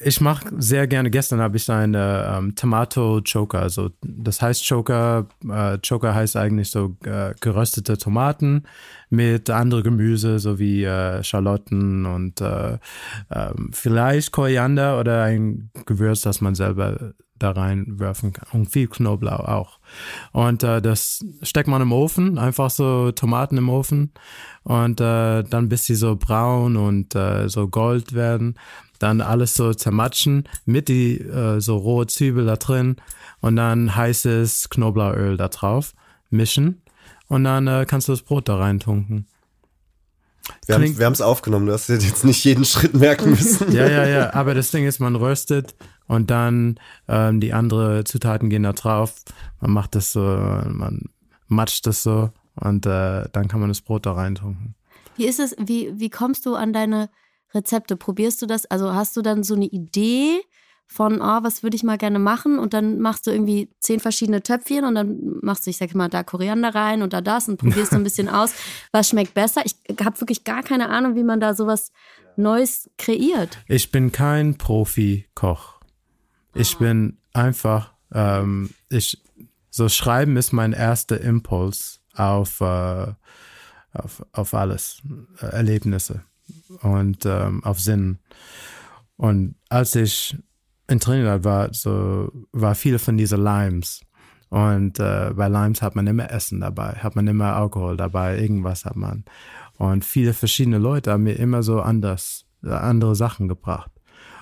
[0.04, 5.28] ich mache sehr gerne, gestern habe ich eine ähm, Tomato Choker, also das heißt Choker,
[5.48, 8.64] äh, Choker heißt eigentlich so äh, geröstete Tomaten
[9.10, 12.78] mit andere Gemüse, so wie äh, Schalotten und äh,
[13.32, 18.48] ähm, vielleicht Koriander oder ein Gewürz, das man selber da reinwerfen kann.
[18.52, 19.80] Und viel Knoblauch auch.
[20.32, 24.12] Und äh, das steckt man im Ofen, einfach so Tomaten im Ofen.
[24.64, 28.56] Und äh, dann bis sie so braun und äh, so gold werden.
[29.00, 32.98] Dann alles so zermatschen mit die äh, so rohe Zwiebel da drin.
[33.40, 35.94] Und dann heißes Knoblauchöl da drauf
[36.30, 36.82] mischen.
[37.28, 39.28] Und dann äh, kannst du das Brot da reintunken.
[40.66, 43.72] Wir haben es aufgenommen, du hast jetzt nicht jeden Schritt merken müssen.
[43.74, 44.34] ja, ja, ja.
[44.34, 45.76] Aber das Ding ist, man röstet
[46.12, 49.16] und dann ähm, die anderen Zutaten gehen da drauf.
[49.62, 51.06] Man macht das so, man
[51.48, 54.76] matscht das so und äh, dann kann man das Brot da reintunken.
[55.16, 57.10] Wie ist es, wie, wie kommst du an deine
[57.54, 57.96] Rezepte?
[57.96, 58.66] Probierst du das?
[58.66, 60.42] Also hast du dann so eine Idee
[60.86, 62.60] von, oh, was würde ich mal gerne machen?
[62.60, 66.10] Und dann machst du irgendwie zehn verschiedene Töpfchen und dann machst du, ich sag mal,
[66.10, 68.54] da Koriander rein und da das und probierst so ein bisschen aus,
[68.92, 69.62] was schmeckt besser.
[69.64, 71.94] Ich habe wirklich gar keine Ahnung, wie man da sowas
[72.36, 73.60] Neues kreiert.
[73.68, 75.71] Ich bin kein Profi-Koch.
[76.54, 79.22] Ich bin einfach, ähm, ich,
[79.70, 83.08] so schreiben ist mein erster Impuls auf, äh,
[83.94, 85.02] auf, auf alles,
[85.42, 86.24] äh, Erlebnisse
[86.82, 88.20] und ähm, auf Sinn.
[89.16, 90.38] Und als ich
[90.88, 94.02] in Trinidad war, so war viele von diesen Limes.
[94.50, 98.84] Und äh, bei Limes hat man immer Essen dabei, hat man immer Alkohol dabei, irgendwas
[98.84, 99.24] hat man.
[99.78, 103.92] Und viele verschiedene Leute haben mir immer so anders, äh, andere Sachen gebracht.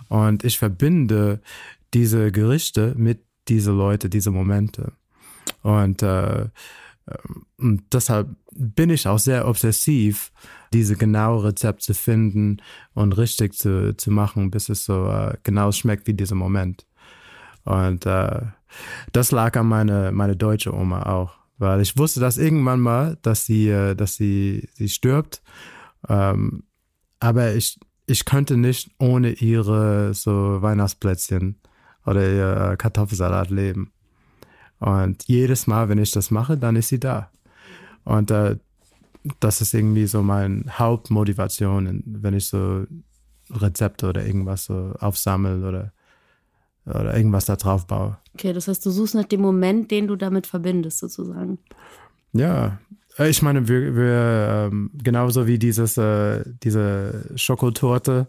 [0.07, 1.41] Und ich verbinde
[1.93, 4.93] diese Gerichte mit diese Leute, diese Momente.
[5.61, 6.49] Und, äh,
[7.57, 10.31] und deshalb bin ich auch sehr obsessiv,
[10.73, 12.57] diese genaue Rezept zu finden
[12.93, 16.85] und richtig zu, zu machen, bis es so äh, genau schmeckt wie dieser Moment.
[17.65, 18.41] Und äh,
[19.11, 23.45] das lag an meine, meine deutsche Oma auch, weil ich wusste das irgendwann mal, dass
[23.45, 25.41] sie, äh, dass sie, sie stirbt.
[26.07, 26.63] Ähm,
[27.19, 31.59] aber ich, ich könnte nicht ohne ihre so Weihnachtsplätzchen
[32.09, 33.91] oder ihr Kartoffelsalat leben.
[34.79, 37.29] Und jedes Mal, wenn ich das mache, dann ist sie da.
[38.05, 38.57] Und äh,
[39.39, 42.85] das ist irgendwie so meine Hauptmotivation, wenn ich so
[43.51, 45.91] Rezepte oder irgendwas so aufsammle oder,
[46.85, 48.17] oder irgendwas da drauf baue.
[48.33, 51.59] Okay, das heißt, du suchst nach dem Moment, den du damit verbindest, sozusagen.
[52.31, 52.79] Ja,
[53.17, 58.27] äh, ich meine, wir, wir ähm, genauso wie dieses, äh, diese Schokotorte,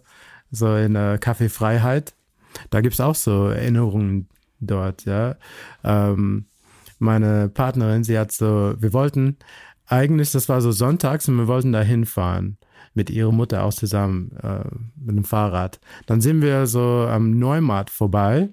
[0.51, 2.15] so in äh, Kaffeefreiheit,
[2.69, 4.29] da gibt es auch so Erinnerungen
[4.61, 5.37] dort, ja.
[5.85, 6.47] Ähm,
[6.99, 9.39] meine Partnerin, sie hat so, wir wollten
[9.87, 12.59] eigentlich, das war so sonntags und wir wollten da hinfahren
[12.95, 14.65] mit ihrer Mutter auch zusammen äh,
[14.97, 15.81] mit dem Fahrrad.
[16.07, 18.51] Dann sind wir so am Neumarkt vorbei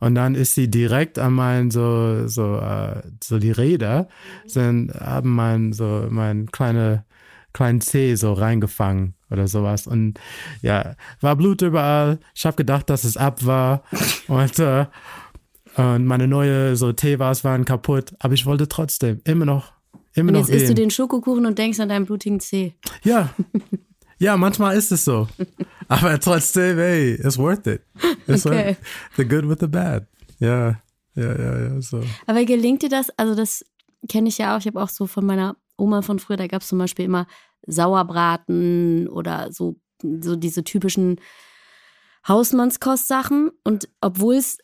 [0.00, 4.08] und dann ist sie direkt an meinen so so äh, so die Räder
[4.46, 7.04] sind haben mein so mein kleine
[7.52, 10.18] kleinen Zeh so reingefangen oder sowas und
[10.62, 12.18] ja war Blut überall.
[12.34, 13.82] Ich habe gedacht, dass es ab war
[14.28, 14.86] und äh,
[15.76, 19.72] Und meine neue so Teewas waren kaputt, aber ich wollte trotzdem immer noch,
[20.14, 20.56] immer Und noch jetzt gehen.
[20.58, 22.74] isst du den Schokokuchen und denkst an deinen blutigen Zeh.
[23.04, 23.30] Ja.
[24.22, 25.28] Ja, manchmal ist es so.
[25.88, 27.80] Aber trotzdem, ey, it's worth it.
[28.26, 28.66] It's Okay.
[28.66, 28.76] worth
[29.16, 30.06] the good with the bad.
[30.38, 30.78] Ja,
[31.14, 32.02] ja, ja, ja, so.
[32.26, 33.08] Aber gelingt dir das?
[33.16, 33.64] Also, das
[34.10, 34.60] kenne ich ja auch.
[34.60, 37.26] Ich habe auch so von meiner Oma von früher, da gab es zum Beispiel immer
[37.66, 41.20] Sauerbraten oder so, so diese typischen
[42.26, 43.50] Hausmannskostsachen.
[43.64, 44.58] Und obwohl es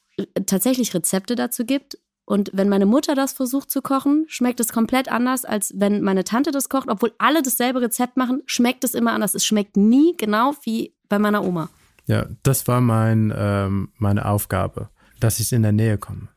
[0.47, 1.99] tatsächlich Rezepte dazu gibt,
[2.29, 6.25] und wenn meine Mutter das versucht zu kochen, schmeckt es komplett anders, als wenn meine
[6.25, 6.89] Tante das kocht.
[6.89, 9.37] Obwohl alle dasselbe Rezept machen, schmeckt es immer anders.
[9.37, 11.71] Es schmeckt nie genau wie bei meiner Oma.
[12.07, 16.29] Ja, das war mein, ähm, meine Aufgabe, dass ich in der Nähe komme.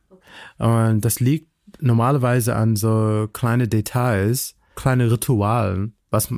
[0.58, 6.36] Und das liegt normalerweise an so kleine Details, kleine Ritualen, was, äh,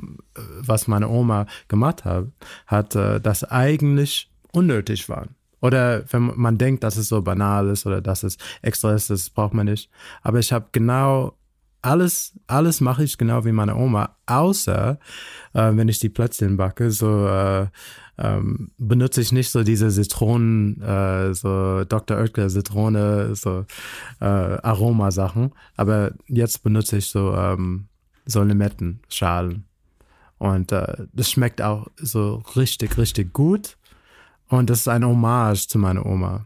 [0.59, 2.27] was meine Oma gemacht hat,
[2.67, 5.35] hat, äh, das eigentlich unnötig waren.
[5.61, 9.29] Oder wenn man denkt, dass es so banal ist oder dass es extra ist, das
[9.29, 9.89] braucht man nicht.
[10.21, 11.37] Aber ich habe genau
[11.81, 14.99] alles, alles mache ich genau wie meine Oma, außer
[15.53, 17.67] äh, wenn ich die Plätzchen backe, so äh,
[18.17, 22.17] ähm, benutze ich nicht so diese Zitronen, äh, so Dr.
[22.17, 23.65] Oetker Zitrone, so
[24.19, 25.53] äh, Aromasachen.
[25.75, 27.87] Aber jetzt benutze ich so, ähm,
[28.25, 29.65] so Limettenschalen.
[30.37, 33.77] Und äh, das schmeckt auch so richtig, richtig gut.
[34.47, 36.45] Und das ist ein Hommage zu meiner Oma.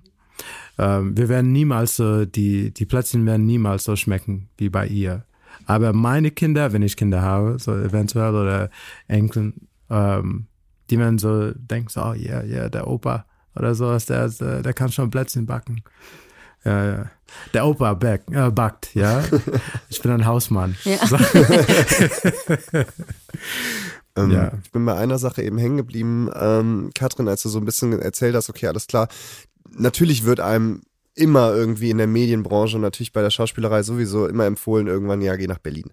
[0.78, 5.26] Ähm, wir werden niemals so, die, die Plätzchen werden niemals so schmecken wie bei ihr.
[5.66, 8.70] Aber meine Kinder, wenn ich Kinder habe, so eventuell oder
[9.08, 9.54] Enkel,
[9.90, 10.48] ähm,
[10.90, 14.30] die werden so denken, so, oh ja, yeah, ja, yeah, der Opa oder sowas, der,
[14.30, 15.82] der kann schon Plätzchen backen.
[16.64, 17.12] Ja, ja.
[17.54, 19.24] Der Opa back, äh, backt, ja.
[19.90, 20.76] Ich bin ein Hausmann.
[20.84, 21.06] Ja.
[21.06, 21.18] So.
[24.16, 24.52] Ähm, Ja.
[24.64, 27.94] Ich bin bei einer Sache eben hängen geblieben, ähm, Katrin, als du so ein bisschen
[28.02, 29.08] erzählt hast, okay, alles klar.
[29.70, 30.82] Natürlich wird einem
[31.14, 35.36] immer irgendwie in der Medienbranche und natürlich bei der Schauspielerei sowieso immer empfohlen, irgendwann, ja,
[35.36, 35.92] geh nach Berlin.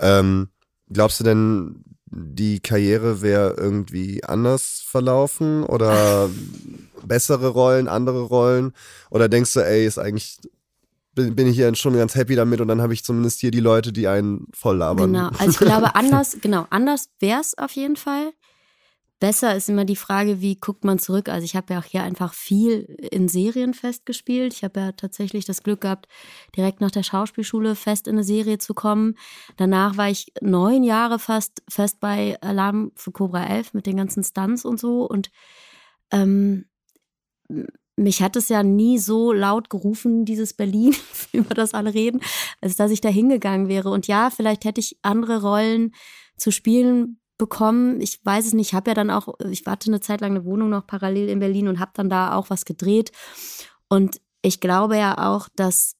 [0.00, 0.48] Ähm,
[0.92, 6.28] glaubst du denn, die Karriere wäre irgendwie anders verlaufen oder
[7.04, 8.72] bessere Rollen, andere Rollen?
[9.10, 10.38] Oder denkst du, ey, ist eigentlich,
[11.14, 13.60] bin, bin ich hier schon ganz happy damit und dann habe ich zumindest hier die
[13.60, 15.12] Leute, die einen voll labern?
[15.12, 18.32] Genau, also ich glaube, anders, genau, anders wäre es auf jeden Fall.
[19.20, 21.28] Besser ist immer die Frage, wie guckt man zurück?
[21.28, 24.54] Also ich habe ja auch hier einfach viel in Serien festgespielt.
[24.54, 26.08] Ich habe ja tatsächlich das Glück gehabt,
[26.56, 29.16] direkt nach der Schauspielschule fest in eine Serie zu kommen.
[29.58, 34.24] Danach war ich neun Jahre fast fest bei Alarm für Cobra 11 mit den ganzen
[34.24, 35.04] Stunts und so.
[35.04, 35.30] Und
[36.10, 36.64] ähm,
[37.96, 40.96] mich hat es ja nie so laut gerufen, dieses Berlin,
[41.32, 42.22] über das alle reden,
[42.62, 43.90] als dass ich da hingegangen wäre.
[43.90, 45.94] Und ja, vielleicht hätte ich andere Rollen
[46.38, 48.00] zu spielen bekommen.
[48.00, 48.68] Ich weiß es nicht.
[48.68, 51.40] Ich habe ja dann auch, ich warte eine Zeit lang eine Wohnung noch parallel in
[51.40, 53.10] Berlin und habe dann da auch was gedreht.
[53.88, 55.96] Und ich glaube ja auch, dass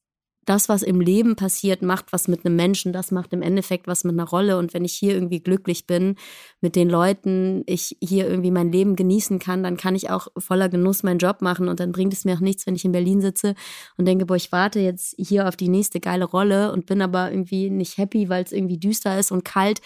[0.47, 2.93] das, was im Leben passiert, macht was mit einem Menschen.
[2.93, 4.59] Das macht im Endeffekt was mit einer Rolle.
[4.59, 6.17] Und wenn ich hier irgendwie glücklich bin
[6.61, 10.69] mit den Leuten, ich hier irgendwie mein Leben genießen kann, dann kann ich auch voller
[10.69, 11.69] Genuss meinen Job machen.
[11.69, 13.55] Und dann bringt es mir auch nichts, wenn ich in Berlin sitze
[13.97, 17.31] und denke, boah, ich warte jetzt hier auf die nächste geile Rolle und bin aber
[17.31, 19.81] irgendwie nicht happy, weil es irgendwie düster ist und kalt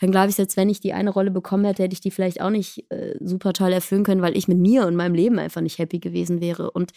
[0.00, 2.40] dann glaube ich, selbst wenn ich die eine Rolle bekommen hätte, hätte ich die vielleicht
[2.40, 5.60] auch nicht äh, super toll erfüllen können, weil ich mit mir und meinem Leben einfach
[5.60, 6.70] nicht happy gewesen wäre.
[6.70, 6.92] Und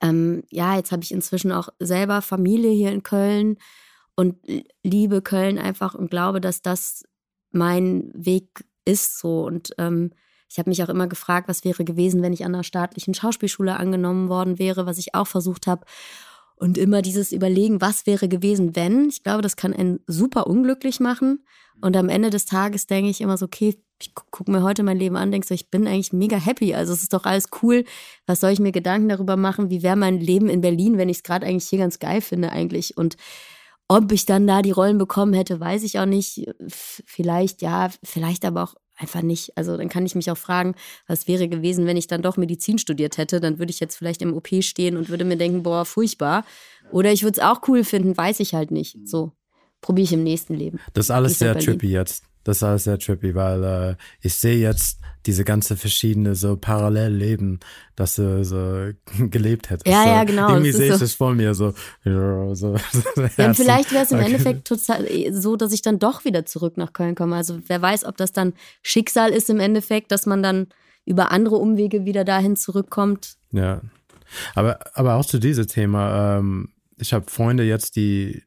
[0.00, 3.58] ähm, ja, jetzt habe ich inzwischen auch selber Familie hier in Köln
[4.14, 4.36] und
[4.82, 7.04] liebe Köln einfach und glaube, dass das
[7.50, 9.44] mein Weg ist so.
[9.44, 10.12] Und ähm,
[10.48, 13.76] ich habe mich auch immer gefragt, was wäre gewesen, wenn ich an einer staatlichen Schauspielschule
[13.76, 15.86] angenommen worden wäre, was ich auch versucht habe.
[16.56, 19.08] Und immer dieses Überlegen, was wäre gewesen, wenn.
[19.08, 21.44] Ich glaube, das kann einen super unglücklich machen.
[21.82, 24.98] Und am Ende des Tages denke ich immer so, okay, ich gucke mir heute mein
[24.98, 26.74] Leben an, denke so, ich bin eigentlich mega happy.
[26.74, 27.84] Also es ist doch alles cool.
[28.26, 31.18] Was soll ich mir Gedanken darüber machen, wie wäre mein Leben in Berlin, wenn ich
[31.18, 32.96] es gerade eigentlich hier ganz geil finde eigentlich.
[32.96, 33.16] Und
[33.88, 36.46] ob ich dann da die Rollen bekommen hätte, weiß ich auch nicht.
[36.68, 39.56] Vielleicht ja, vielleicht aber auch einfach nicht.
[39.56, 40.74] Also dann kann ich mich auch fragen,
[41.06, 43.40] was wäre gewesen, wenn ich dann doch Medizin studiert hätte.
[43.40, 46.44] Dann würde ich jetzt vielleicht im OP stehen und würde mir denken, boah, furchtbar.
[46.90, 48.96] Oder ich würde es auch cool finden, weiß ich halt nicht.
[49.04, 49.32] So
[49.82, 50.78] probiere ich im nächsten Leben.
[50.94, 52.24] Das ist alles sehr trippy jetzt.
[52.44, 57.60] Das ist alles sehr trippy, weil äh, ich sehe jetzt diese ganze verschiedene so Parallelleben,
[57.94, 58.90] dass du so
[59.30, 59.86] gelebt hättest.
[59.86, 61.74] Ja, so, ja, genau, Irgendwie sehe ich so- das vor mir so.
[62.04, 62.76] So, so
[63.36, 64.26] Ja, vielleicht wäre es im Okay.
[64.26, 67.36] Endeffekt total äh, so, dass ich dann doch wieder zurück nach Köln komme.
[67.36, 70.66] Also wer weiß, ob das dann Schicksal ist im Endeffekt, dass man dann
[71.04, 73.36] über andere Umwege wieder dahin zurückkommt.
[73.52, 73.80] Ja.
[74.56, 78.42] Aber, aber auch zu diesem Thema, ähm, ich habe Freunde jetzt, die,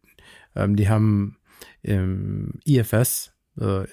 [0.55, 1.37] ähm, die haben
[1.81, 3.85] im IFS, äh,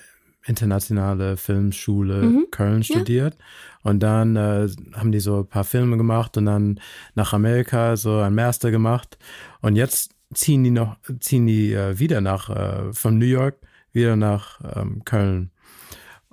[0.44, 2.46] internationale Filmschule mhm.
[2.50, 3.36] Köln studiert.
[3.38, 3.90] Ja.
[3.90, 6.80] Und dann äh, haben die so ein paar Filme gemacht und dann
[7.14, 9.18] nach Amerika so ein Master gemacht.
[9.60, 13.56] Und jetzt ziehen die noch, ziehen die äh, wieder nach, äh, von New York
[13.92, 15.50] wieder nach ähm, Köln.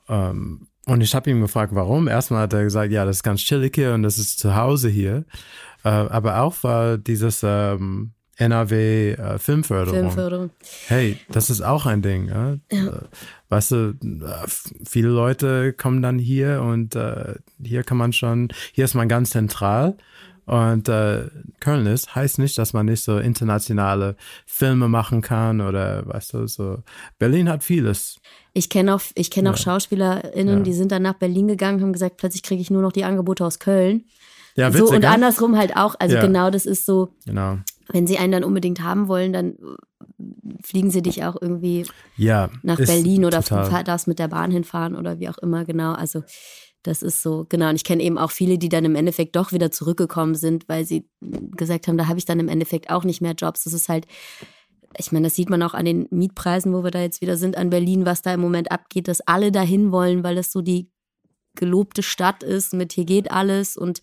[0.08, 2.08] Ähm, und ich habe ihn gefragt, warum.
[2.08, 4.90] Erstmal hat er gesagt, ja, das ist ganz chillig hier und das ist zu Hause
[4.90, 5.26] hier.
[5.84, 10.00] Äh, aber auch war dieses ähm, NRW äh, Filmförderung.
[10.00, 10.50] Filmförderung.
[10.88, 12.30] Hey, das ist auch ein Ding.
[12.30, 12.56] Ja?
[12.72, 12.88] ja.
[12.88, 13.02] Äh,
[13.50, 14.48] weißt du, äh,
[14.86, 19.32] viele Leute kommen dann hier und äh, hier kann man schon, hier ist man ganz
[19.32, 19.98] zentral.
[20.46, 21.28] Und äh,
[21.60, 24.16] Köln ist, heißt nicht, dass man nicht so internationale
[24.48, 26.80] Filme machen kann oder weißt du, so.
[27.20, 28.20] Berlin hat vieles.
[28.54, 29.54] Ich kenne auch, ich kenne ja.
[29.54, 30.64] auch SchauspielerInnen, ja.
[30.64, 33.46] die sind dann nach Berlin gegangen, haben gesagt, plötzlich kriege ich nur noch die Angebote
[33.46, 34.06] aus Köln.
[34.56, 35.96] Ja, witzig, so und andersrum halt auch.
[36.00, 37.10] Also genau, das ist so.
[37.26, 37.60] Genau.
[37.92, 39.56] Wenn sie einen dann unbedingt haben wollen, dann
[40.64, 41.86] fliegen sie dich auch irgendwie
[42.18, 45.94] ja, nach Berlin oder darfst mit der Bahn hinfahren oder wie auch immer, genau.
[45.94, 46.24] Also
[46.84, 47.70] das ist so, genau.
[47.70, 50.86] Und ich kenne eben auch viele, die dann im Endeffekt doch wieder zurückgekommen sind, weil
[50.86, 53.66] sie gesagt haben, da habe ich dann im Endeffekt auch nicht mehr Jobs.
[53.66, 54.06] Das ist halt,
[54.98, 57.58] ich meine, das sieht man auch an den Mietpreisen, wo wir da jetzt wieder sind,
[57.58, 60.90] an Berlin, was da im Moment abgeht, dass alle dahin wollen, weil es so die
[61.56, 64.02] gelobte Stadt ist mit hier geht alles und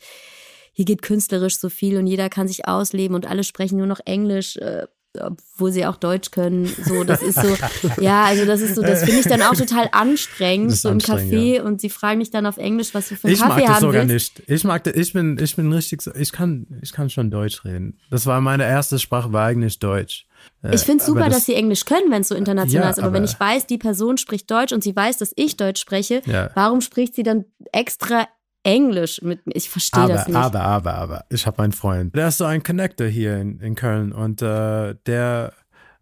[0.77, 4.01] hier geht künstlerisch so viel und jeder kann sich ausleben und alle sprechen nur noch
[4.05, 4.59] Englisch.
[4.59, 4.87] Äh,
[5.18, 6.66] obwohl sie auch Deutsch können.
[6.66, 7.57] So, das ist so,
[8.03, 11.57] ja, also das ist so, das finde ich dann auch total anstrengend, so im Café
[11.57, 11.62] ja.
[11.62, 13.66] und sie fragen mich dann auf Englisch, was du für einen ich Kaffee haben Ich
[13.66, 14.39] mag das sogar willst.
[14.39, 14.51] nicht.
[14.51, 17.99] Ich mag das, ich bin, ich bin richtig, ich kann, ich kann schon Deutsch reden.
[18.11, 20.27] Das war meine erste Sprache, war eigentlich Deutsch.
[20.62, 22.91] Äh, ich finde es super, das, dass sie Englisch können, wenn es so international ja,
[22.91, 22.99] ist.
[22.99, 25.81] Aber, aber, wenn ich weiß, die Person spricht Deutsch und sie weiß, dass ich Deutsch
[25.81, 26.51] spreche, ja.
[26.55, 28.29] warum spricht sie dann extra
[28.67, 29.55] Englisch mit mir.
[29.55, 30.37] Ich verstehe das nicht.
[30.37, 32.14] Aber, aber, aber, ich habe einen Freund.
[32.17, 35.53] Der ist so ein Connector hier in, in Köln und äh, der,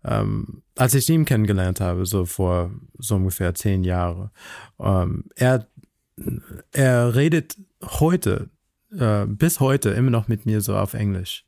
[0.02, 4.30] ähm, als ich ihn kennengelernt habe, so vor so ungefähr zehn Jahren,
[4.80, 5.66] ähm, er,
[6.72, 8.48] er redet heute,
[8.98, 11.44] äh, bis heute immer noch mit mir so auf Englisch.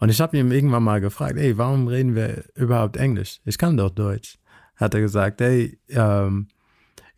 [0.00, 3.40] Und ich habe ihm irgendwann mal gefragt, ey, warum reden wir überhaupt Englisch?
[3.44, 4.38] Ich kann doch Deutsch.
[4.74, 6.48] Hat er gesagt, ey, ähm,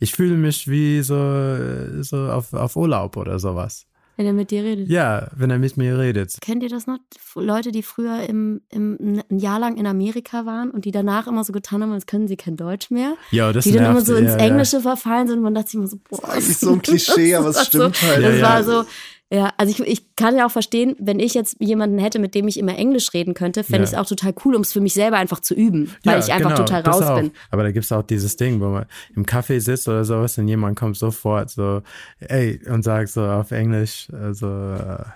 [0.00, 3.86] ich fühle mich wie so, so auf, auf Urlaub oder sowas.
[4.16, 4.88] Wenn er mit dir redet.
[4.88, 6.36] Ja, wenn er mit mir redet.
[6.42, 6.98] Kennt ihr das noch?
[7.36, 11.42] Leute, die früher im, im, ein Jahr lang in Amerika waren und die danach immer
[11.42, 13.14] so getan haben, als können sie kein Deutsch mehr.
[13.30, 14.82] Ja, das Die nervt, dann immer so ins Englische ja.
[14.82, 16.34] verfallen sind und man dachte sich immer so, boah.
[16.34, 18.22] Das ist so ein Klischee, aber es stimmt so, halt.
[18.22, 18.84] Das ja, war so,
[19.32, 22.48] ja, also ich, ich kann ja auch verstehen, wenn ich jetzt jemanden hätte, mit dem
[22.48, 23.84] ich immer Englisch reden könnte, fände ja.
[23.84, 26.24] ich es auch total cool, um es für mich selber einfach zu üben, weil ja,
[26.24, 27.30] ich einfach genau, total raus bin.
[27.52, 30.48] Aber da gibt es auch dieses Ding, wo man im Café sitzt oder sowas und
[30.48, 31.82] jemand kommt sofort so,
[32.18, 34.46] ey, und sagt so auf Englisch, also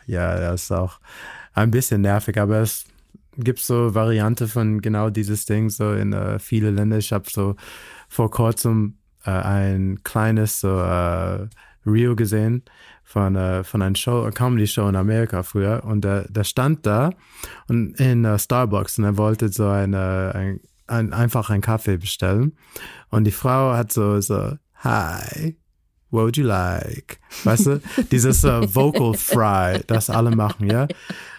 [0.07, 1.01] ja, das ist auch
[1.55, 2.85] ein bisschen nervig, aber es
[3.37, 6.99] gibt so Variante von genau dieses Ding so in uh, viele Länder.
[6.99, 7.57] Ich habe so
[8.09, 8.95] vor kurzem
[9.27, 11.49] uh, ein kleines so uh,
[11.85, 12.63] Rio gesehen
[13.05, 17.11] von, äh, von einer Show, Comedy-Show in Amerika früher und der, der stand da
[17.69, 22.57] und in uh, Starbucks und er wollte so eine, ein, ein, einfach einen Kaffee bestellen
[23.11, 25.57] und die Frau hat so, so, hi,
[26.11, 27.21] what would you like?
[27.45, 27.81] Weißt du,
[28.11, 30.89] dieses uh, Vocal Fry, das alle machen, ja?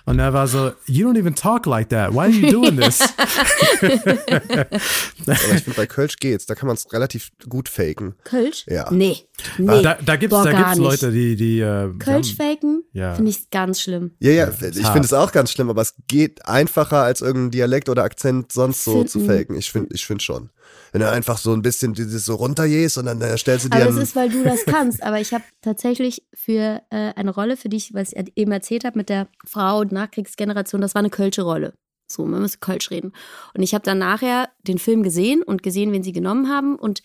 [0.05, 2.13] Und er war so, you don't even talk like that.
[2.13, 3.01] Why are you doing this?
[3.81, 6.45] Aber ich finde, bei Kölsch geht's.
[6.45, 8.13] Da kann man es relativ gut faken.
[8.23, 8.65] Kölsch?
[8.67, 8.91] Ja.
[8.91, 9.17] Nee.
[9.57, 9.81] nee.
[9.81, 12.83] Da, da da gibt's Leute, die, die äh, Kölsch faken?
[12.93, 13.15] Ja.
[13.15, 14.11] Finde ich ganz schlimm.
[14.19, 17.89] Ja, ja, ich finde es auch ganz schlimm, aber es geht einfacher, als irgendein Dialekt
[17.89, 19.55] oder Akzent sonst so find, zu faken.
[19.55, 20.51] Ich finde ich find schon
[20.95, 23.81] wenn du einfach so ein bisschen dieses so runtergehst und dann äh, stellst du dir.
[23.81, 25.03] Aber das ist, weil du das kannst.
[25.03, 28.85] Aber ich habe tatsächlich für äh, eine Rolle, für die ich, was ich eben erzählt
[28.85, 31.73] habe mit der Frau und Nachkriegsgeneration, das war eine Kölsche Rolle.
[32.07, 33.11] So, man muss Kölsch reden.
[33.53, 36.77] Und ich habe dann nachher den Film gesehen und gesehen, wen sie genommen haben.
[36.77, 37.01] Und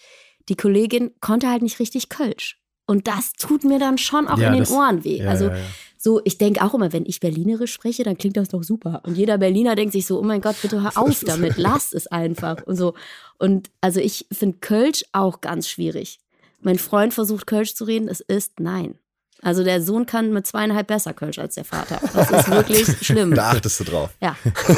[0.48, 2.60] die Kollegin konnte halt nicht richtig Kölsch.
[2.86, 5.16] Und das tut mir dann schon auch ja, in den das, Ohren weh.
[5.16, 5.56] Ja, also ja,
[6.02, 9.02] so, ich denke auch immer, wenn ich Berlinerisch spreche, dann klingt das doch super.
[9.04, 12.06] Und jeder Berliner denkt sich so, oh mein Gott, bitte hör auf damit, lass es
[12.06, 12.94] einfach und so.
[13.38, 16.18] Und also ich finde Kölsch auch ganz schwierig.
[16.62, 18.98] Mein Freund versucht Kölsch zu reden, es ist nein.
[19.42, 21.98] Also der Sohn kann mit zweieinhalb besser Kölsch als der Vater.
[22.12, 23.34] Das ist wirklich schlimm.
[23.34, 24.10] Da achtest du drauf.
[24.20, 24.36] Ja.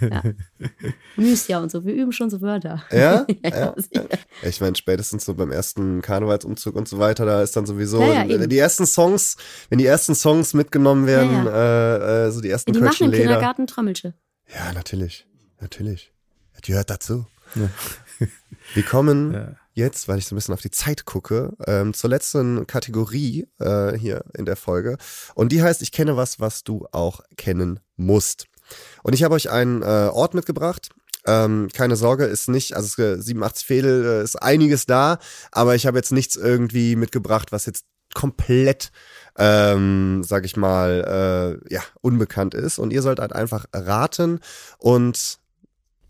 [0.00, 0.22] ja,
[1.16, 1.34] ja.
[1.48, 1.84] ja und so.
[1.84, 2.82] Wir üben schon so Wörter.
[2.90, 3.26] Ja?
[3.44, 4.04] ja, ja.
[4.42, 8.58] Ich meine, spätestens so beim ersten Karnevalsumzug und so weiter, da ist dann sowieso die
[8.58, 9.36] ersten Songs,
[9.70, 13.66] wenn die ersten Songs mitgenommen werden, äh, äh, so die ersten Die machen im Kindergarten
[13.66, 14.14] Trommelsche.
[14.54, 15.26] Ja, natürlich.
[15.60, 16.12] Natürlich.
[16.64, 17.26] Die hört dazu.
[18.74, 22.66] Wir kommen jetzt, weil ich so ein bisschen auf die Zeit gucke, ähm, zur letzten
[22.66, 24.96] Kategorie äh, hier in der Folge.
[25.34, 28.46] Und die heißt, ich kenne was, was du auch kennen musst.
[29.02, 30.90] Und ich habe euch einen äh, Ort mitgebracht,
[31.26, 35.18] Ähm, keine Sorge, ist nicht, also es, äh, 87 Fädel äh, ist einiges da,
[35.52, 38.90] aber ich habe jetzt nichts irgendwie mitgebracht, was jetzt komplett,
[39.36, 42.78] ähm, sag ich mal, äh, ja, unbekannt ist.
[42.78, 44.40] Und ihr sollt halt einfach raten
[44.78, 45.39] und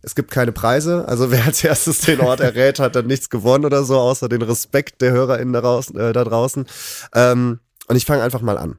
[0.02, 1.06] es gibt keine Preise.
[1.06, 4.42] Also wer als erstes den Ort errät, hat dann nichts gewonnen oder so, außer den
[4.42, 5.98] Respekt der HörerInnen da draußen.
[5.98, 6.66] Äh, da draußen.
[7.14, 8.78] Ähm, und ich fange einfach mal an.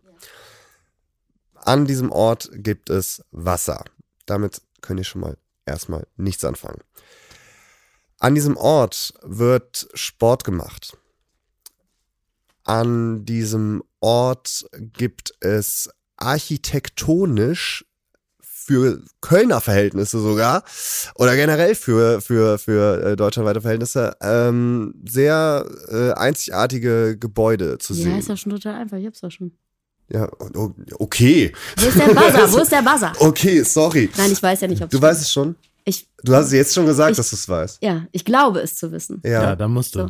[1.56, 3.84] An diesem Ort gibt es Wasser.
[4.26, 6.82] Damit könnt ihr schon mal erstmal nichts anfangen.
[8.20, 10.98] An diesem Ort wird Sport gemacht.
[12.64, 17.86] An diesem Ort gibt es architektonisch
[18.72, 20.64] für Kölner Verhältnisse sogar
[21.16, 28.04] oder generell für für für äh, deutschlandweite Verhältnisse ähm, sehr äh, einzigartige Gebäude zu Ja,
[28.04, 28.20] sehen.
[28.20, 28.98] ist ja schon total einfach.
[28.98, 29.52] Ich hab's doch schon.
[30.10, 31.52] Ja, o- okay.
[31.78, 32.52] Wo ist der Buzzer?
[32.54, 33.12] Wo ist der Buzzer?
[33.20, 34.10] Okay, sorry.
[34.18, 35.56] Nein, ich weiß ja nicht, ob Du weißt es schon?
[35.84, 37.80] Ich, Du hast jetzt schon gesagt, Ich- dass du es weißt.
[37.84, 39.22] ja, ich glaube es zu wissen.
[39.26, 39.56] Ja, Ja.
[39.58, 40.00] da musst du.
[40.00, 40.10] So.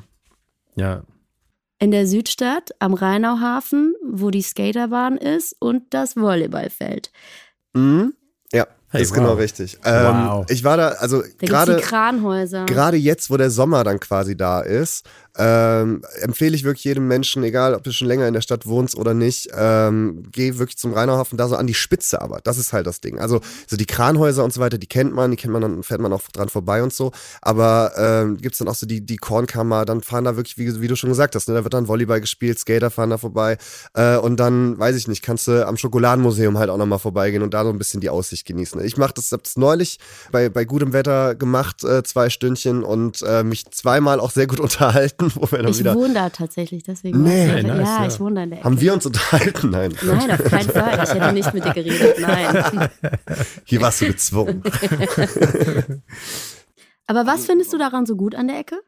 [0.75, 1.03] Ja.
[1.79, 7.11] In der Südstadt am Rheinauhafen, wo die Skaterbahn ist und das Volleyballfeld.
[7.73, 8.13] Mhm.
[8.53, 9.37] Ja, Hey, ist genau wow.
[9.39, 9.79] richtig.
[9.85, 10.45] Ähm, Wow.
[10.49, 15.05] Ich war da, also gerade gerade jetzt, wo der Sommer dann quasi da ist,
[15.37, 18.95] ähm, empfehle ich wirklich jedem Menschen, egal ob du schon länger in der Stadt wohnst
[18.95, 22.39] oder nicht, ähm, geh wirklich zum Rheinauhafen, da so an die Spitze aber.
[22.43, 23.19] Das ist halt das Ding.
[23.19, 26.01] Also so die Kranhäuser und so weiter, die kennt man, die kennt man, dann fährt
[26.01, 27.11] man auch dran vorbei und so.
[27.41, 30.87] Aber ähm, gibt's dann auch so die, die Kornkammer, dann fahren da wirklich, wie, wie
[30.87, 33.57] du schon gesagt hast, ne, da wird dann Volleyball gespielt, Skater fahren da vorbei.
[33.93, 37.53] Äh, und dann, weiß ich nicht, kannst du am Schokoladenmuseum halt auch nochmal vorbeigehen und
[37.53, 38.83] da so ein bisschen die Aussicht genießen.
[38.83, 39.99] Ich mach das, hab das neulich
[40.31, 44.59] bei, bei gutem Wetter gemacht, äh, zwei Stündchen und äh, mich zweimal auch sehr gut
[44.71, 45.95] unterhalten, wo wir dann Ich wieder.
[45.95, 47.23] wohne da tatsächlich, deswegen.
[47.23, 47.59] Nee.
[47.59, 48.07] ich- nice, ja, ja.
[48.07, 48.65] ich wohne da in der Ecke.
[48.65, 49.69] Haben wir uns unterhalten?
[49.69, 49.93] Nein.
[50.03, 51.01] Nein, auf keinen Fall.
[51.03, 52.19] Ich hätte nicht mit dir geredet.
[52.19, 52.89] Nein.
[53.65, 54.63] Hier warst du gezwungen.
[57.07, 58.79] Aber was findest du daran so gut an der Ecke?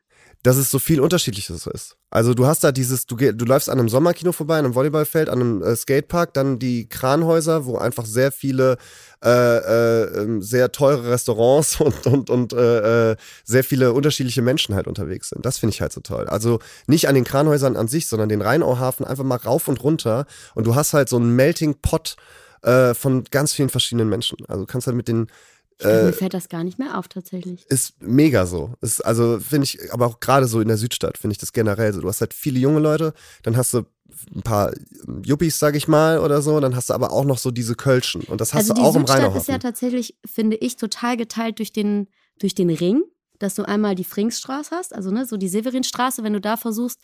[0.44, 1.96] Dass es so viel Unterschiedliches ist.
[2.10, 5.30] Also du hast da dieses, du, du läufst an einem Sommerkino vorbei, an einem Volleyballfeld,
[5.30, 8.78] an einem äh, Skatepark, dann die Kranhäuser, wo einfach sehr viele
[9.24, 13.16] äh, äh, ähm, sehr teure Restaurants und, und, und äh, äh,
[13.46, 15.46] sehr viele unterschiedliche Menschen halt unterwegs sind.
[15.46, 16.28] Das finde ich halt so toll.
[16.28, 20.26] Also nicht an den Kranhäusern an sich, sondern den Rheinauhafen einfach mal rauf und runter
[20.56, 22.18] und du hast halt so einen Melting Pot
[22.64, 24.38] äh, von ganz vielen verschiedenen Menschen.
[24.48, 25.28] Also kannst halt mit den
[25.82, 27.66] Mir fällt das gar nicht mehr auf, tatsächlich.
[27.70, 28.74] ist mega so.
[28.82, 31.94] Ist also finde ich, aber auch gerade so in der Südstadt finde ich das generell
[31.94, 32.02] so.
[32.02, 33.84] Du hast halt viele junge Leute, dann hast du
[34.36, 34.72] ein paar
[35.24, 38.22] Yuppies, sag ich mal, oder so, dann hast du aber auch noch so diese Kölschen
[38.24, 41.18] und das hast also du die auch im Südstadt ist ja tatsächlich, finde ich, total
[41.18, 42.08] geteilt durch den,
[42.40, 43.04] durch den Ring,
[43.40, 47.02] dass du einmal die Fringsstraße hast, also ne, so die Severinstraße, wenn du da versuchst,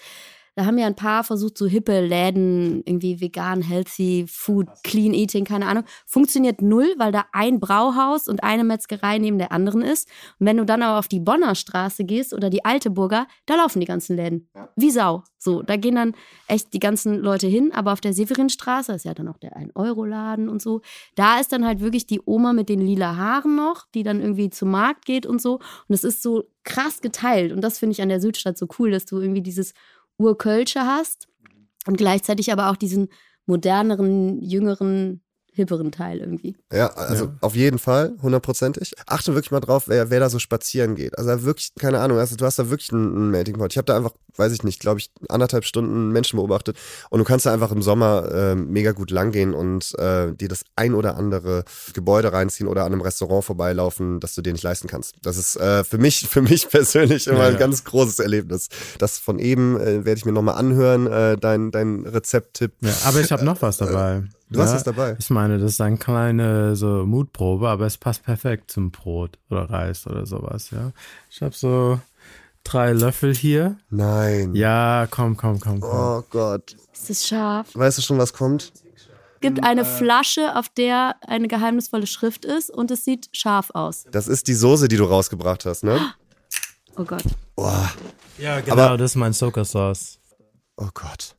[0.55, 5.45] da haben ja ein paar versucht, so hippe Läden, irgendwie vegan, healthy, food, clean eating,
[5.45, 5.83] keine Ahnung.
[6.05, 10.09] Funktioniert null, weil da ein Brauhaus und eine Metzgerei neben der anderen ist.
[10.39, 13.79] Und wenn du dann aber auf die Bonner Straße gehst oder die Alteburger, da laufen
[13.79, 14.49] die ganzen Läden.
[14.75, 15.23] Wie Sau.
[15.41, 16.15] So, da gehen dann
[16.47, 17.71] echt die ganzen Leute hin.
[17.73, 20.81] Aber auf der Severinstraße ist ja dann auch der 1-Euro-Laden und so.
[21.15, 24.49] Da ist dann halt wirklich die Oma mit den lila Haaren noch, die dann irgendwie
[24.49, 25.55] zum Markt geht und so.
[25.55, 27.53] Und es ist so krass geteilt.
[27.53, 29.73] Und das finde ich an der Südstadt so cool, dass du irgendwie dieses
[30.19, 31.27] Urkölsche hast
[31.87, 33.09] und gleichzeitig aber auch diesen
[33.45, 36.55] moderneren, jüngeren, hipperen Teil irgendwie.
[36.71, 37.31] Ja, also Ja.
[37.41, 38.93] auf jeden Fall, hundertprozentig.
[39.07, 41.17] Achte wirklich mal drauf, wer, wer da so spazieren geht.
[41.17, 43.71] Also wirklich, keine Ahnung, also du hast da wirklich einen, einen Melting Pot.
[43.73, 46.77] Ich habe da einfach, weiß ich nicht, glaube ich, anderthalb Stunden Menschen beobachtet
[47.09, 50.61] und du kannst da einfach im Sommer äh, mega gut langgehen und äh, dir das
[50.75, 54.87] ein oder andere Gebäude reinziehen oder an einem Restaurant vorbeilaufen, das du dir nicht leisten
[54.87, 55.15] kannst.
[55.23, 57.59] Das ist äh, für mich, für mich persönlich immer Ja, ein ja.
[57.59, 58.69] ganz großes Erlebnis.
[58.97, 62.71] Das von eben äh, werde ich mir nochmal anhören, äh, dein, dein Rezepttipp.
[62.81, 62.93] ja.
[63.05, 64.23] Aber ich habe noch was dabei.
[64.49, 64.75] Du hast ja?
[64.75, 65.15] was dabei.
[65.19, 69.69] Ich meine, das ist eine kleine so Mutprobe, aber es passt perfekt zum Brot oder
[69.69, 70.91] Reis oder sowas, ja.
[71.29, 71.99] Ich habe so
[72.63, 73.77] drei Löffel hier.
[73.89, 74.55] Nein.
[74.55, 75.91] Ja, komm, komm, komm, komm.
[75.91, 76.75] Oh Gott.
[76.93, 77.67] Ist es scharf?
[77.73, 78.71] Weißt du schon, was kommt?
[79.41, 84.05] gibt eine Flasche, auf der eine geheimnisvolle Schrift ist und es sieht scharf aus.
[84.11, 86.13] Das ist die Soße, die du rausgebracht hast, ne?
[86.97, 87.23] Oh Gott.
[87.55, 87.89] Boah.
[88.37, 90.19] Ja, genau, Aber- das ist mein Soka-Sauce.
[90.75, 91.35] Oh Gott.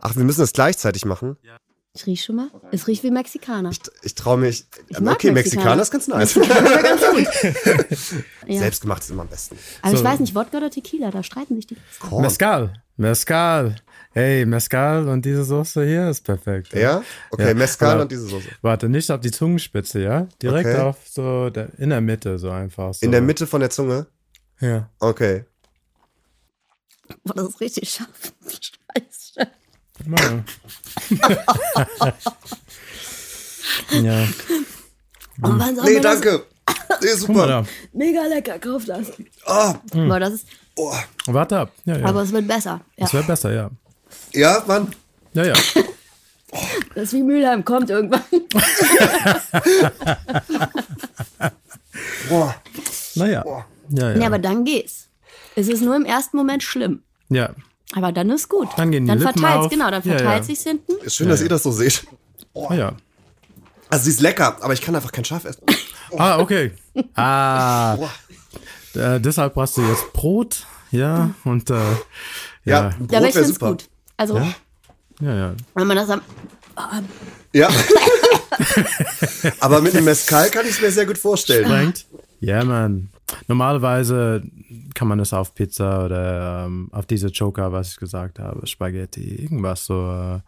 [0.00, 1.36] Ach, wir müssen das gleichzeitig machen.
[1.94, 2.48] Ich riech schon mal.
[2.70, 3.70] Es riecht wie Mexikaner.
[3.70, 4.64] Ich, ich traue mich.
[4.88, 5.76] Ich okay, Mexikaner.
[5.76, 6.36] Mexikaner ist ganz nice.
[8.46, 8.58] Ja.
[8.58, 9.56] Selbstgemacht ist immer am besten.
[9.82, 10.04] Aber ich So.
[10.04, 11.76] weiß nicht, Wodka oder Tequila, da streiten sich die.
[12.00, 12.22] Korn.
[12.22, 12.72] Mescal.
[12.96, 13.76] Mescal.
[14.12, 16.72] Hey, Mescal und diese Soße hier ist perfekt.
[16.74, 17.02] Ja?
[17.30, 18.48] Okay, Ja, Mescal aber- und diese Soße.
[18.62, 20.26] Warte, nicht auf die Zungenspitze, ja?
[20.42, 20.80] Direkt Okay.
[20.80, 22.92] auf so der, in der Mitte, so einfach.
[22.94, 23.04] So.
[23.06, 24.06] In der Mitte von der Zunge?
[24.60, 24.88] Ja.
[24.98, 25.44] Okay.
[27.24, 28.32] Boah, das ist richtig scharf.
[30.06, 30.44] Mal.
[34.02, 34.26] ja.
[35.38, 36.44] Wann Nee, danke.
[37.00, 37.46] Nee, super.
[37.46, 37.64] da.
[37.92, 39.12] Mega lecker, kauf das.
[39.46, 40.46] Ah, Aber das ist,
[40.76, 40.94] oh.
[41.26, 41.72] Warte ab.
[41.84, 42.04] Ja, ja.
[42.06, 42.80] aber es wird besser.
[42.96, 43.04] Ja.
[43.04, 43.70] das wäre besser, ja.
[44.32, 44.94] Ja, Mann.
[45.32, 45.54] Ja, ja.
[46.94, 48.22] Das ist wie Mülheim, kommt irgendwann.
[52.28, 52.54] Boah.
[53.14, 53.44] Naja.
[53.88, 54.18] Ja, ja.
[54.18, 55.08] Ja, aber dann geht's.
[55.56, 57.02] Es ist nur im ersten Moment schlimm.
[57.28, 57.50] ja.
[57.94, 58.68] Aber dann ist gut.
[58.76, 60.42] Dann gehen die dann verteilt genau, dann Ja, verteilt ja.
[60.42, 60.92] sich's hinten.
[61.04, 62.06] Ist schön, dass ihr das so seht.
[62.54, 62.92] Ah, ja.
[63.90, 65.62] Also, sie ist lecker, aber ich kann einfach kein Schaf essen.
[66.18, 66.72] Ah, okay.
[67.14, 67.96] Ah.
[68.94, 71.80] Äh, deshalb brauchst du jetzt Brot, ja, und äh, Ja,
[72.64, 73.70] ja, Brot Ja, aber ich wäre super.
[73.70, 73.88] gut.
[74.18, 75.54] Also, ja, ja.
[75.74, 76.20] wenn man das am.
[77.54, 77.70] Ja.
[79.60, 81.64] aber mit einem Mescal kann ich es mir sehr gut vorstellen.
[81.64, 82.06] Sprengt.
[82.42, 83.08] Ja, man.
[83.48, 84.42] Normalerweise
[84.94, 89.36] kann man es auf Pizza oder ähm, auf diese Joker, was ich gesagt habe, Spaghetti,
[89.36, 90.10] irgendwas so.
[90.10, 90.40] Äh,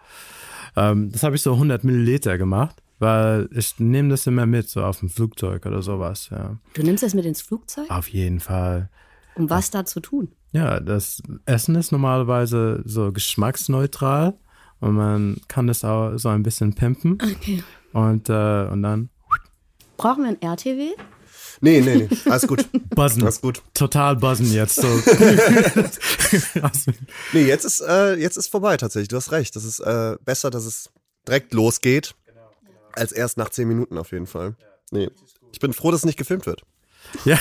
[0.77, 4.83] ähm, das habe ich so 100 Milliliter gemacht, weil ich nehme das immer mit, so
[4.85, 6.29] auf dem Flugzeug oder sowas.
[6.31, 6.57] Ja.
[6.75, 7.89] Du nimmst das mit ins Flugzeug?
[7.91, 8.91] Auf jeden Fall.
[9.37, 10.29] Um was da zu tun?
[10.53, 14.35] Ja, das Essen ist normalerweise so geschmacksneutral
[14.81, 17.63] und man kann das auch so ein bisschen pimpen Okay.
[17.93, 19.09] und, äh, und dann
[19.97, 20.91] Brauchen wir ein RTW?
[21.65, 22.09] Nee, nee, nee.
[22.31, 22.69] Alles gut.
[22.91, 23.23] buzzen.
[23.23, 23.63] Alles gut.
[23.73, 24.77] Total buzzen jetzt.
[24.77, 24.87] So.
[27.33, 29.09] Nee, jetzt ist, äh, jetzt ist vorbei tatsächlich.
[29.09, 29.57] Du hast recht.
[29.57, 30.91] Das ist äh, besser, dass es
[31.27, 32.15] direkt losgeht,
[32.93, 34.57] als erst nach zehn Minuten auf jeden Fall.
[34.91, 35.09] Nee.
[35.53, 36.63] Ich bin froh, dass es nicht gefilmt wird.
[37.25, 37.39] Ja.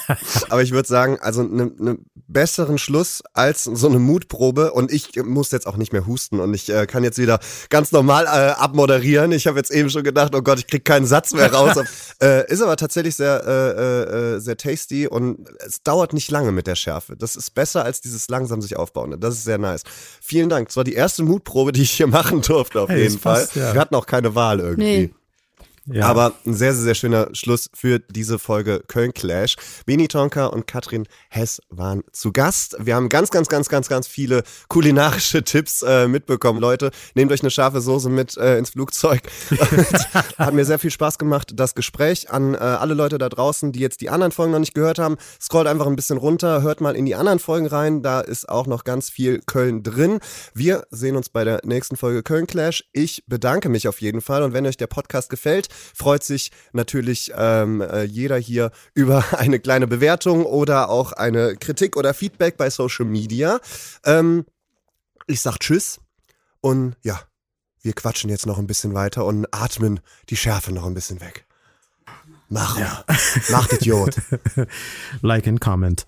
[0.48, 5.22] Aber ich würde sagen, also einen ne besseren Schluss als so eine Mutprobe und ich
[5.22, 7.38] muss jetzt auch nicht mehr husten und ich äh, kann jetzt wieder
[7.68, 9.30] ganz normal äh, abmoderieren.
[9.32, 11.76] Ich habe jetzt eben schon gedacht, oh Gott, ich krieg keinen Satz mehr raus.
[12.22, 16.66] äh, ist aber tatsächlich sehr, äh, äh, sehr tasty und es dauert nicht lange mit
[16.66, 17.14] der Schärfe.
[17.16, 19.18] Das ist besser als dieses langsam sich aufbauende.
[19.18, 19.82] Das ist sehr nice.
[20.20, 20.68] Vielen Dank.
[20.68, 23.46] Das war die erste Mutprobe, die ich hier machen durfte auf Hey, jeden Fall.
[23.54, 23.74] ja.
[23.74, 24.84] Wir hatten auch keine Wahl irgendwie.
[24.84, 25.14] Nee.
[25.86, 26.06] Ja.
[26.06, 29.56] Aber ein sehr, sehr, sehr schöner Schluss für diese Folge Köln Clash.
[29.84, 32.76] Beni Tonka und Katrin Hess waren zu Gast.
[32.78, 36.58] Wir haben ganz, ganz, ganz, ganz, ganz viele kulinarische Tipps äh, mitbekommen.
[36.58, 39.22] Leute, nehmt euch eine scharfe Soße mit äh, ins Flugzeug.
[40.38, 42.30] Hat mir sehr viel Spaß gemacht, das Gespräch.
[42.30, 45.16] An äh, alle Leute da draußen, die jetzt die anderen Folgen noch nicht gehört haben,
[45.40, 48.02] scrollt einfach ein bisschen runter, hört mal in die anderen Folgen rein.
[48.02, 50.20] Da ist auch noch ganz viel Köln drin.
[50.54, 52.84] Wir sehen uns bei der nächsten Folge Köln Clash.
[52.92, 57.32] Ich bedanke mich auf jeden Fall und wenn euch der Podcast gefällt, freut sich natürlich
[57.36, 62.70] ähm, äh, jeder hier über eine kleine Bewertung oder auch eine Kritik oder Feedback bei
[62.70, 63.60] Social Media.
[64.04, 64.44] Ähm,
[65.26, 66.00] ich sag Tschüss
[66.60, 67.20] und ja,
[67.82, 70.00] wir quatschen jetzt noch ein bisschen weiter und atmen
[70.30, 71.46] die Schärfe noch ein bisschen weg.
[72.48, 73.04] Mach, ja.
[73.50, 74.16] macht Idiot.
[75.22, 76.06] like and comment.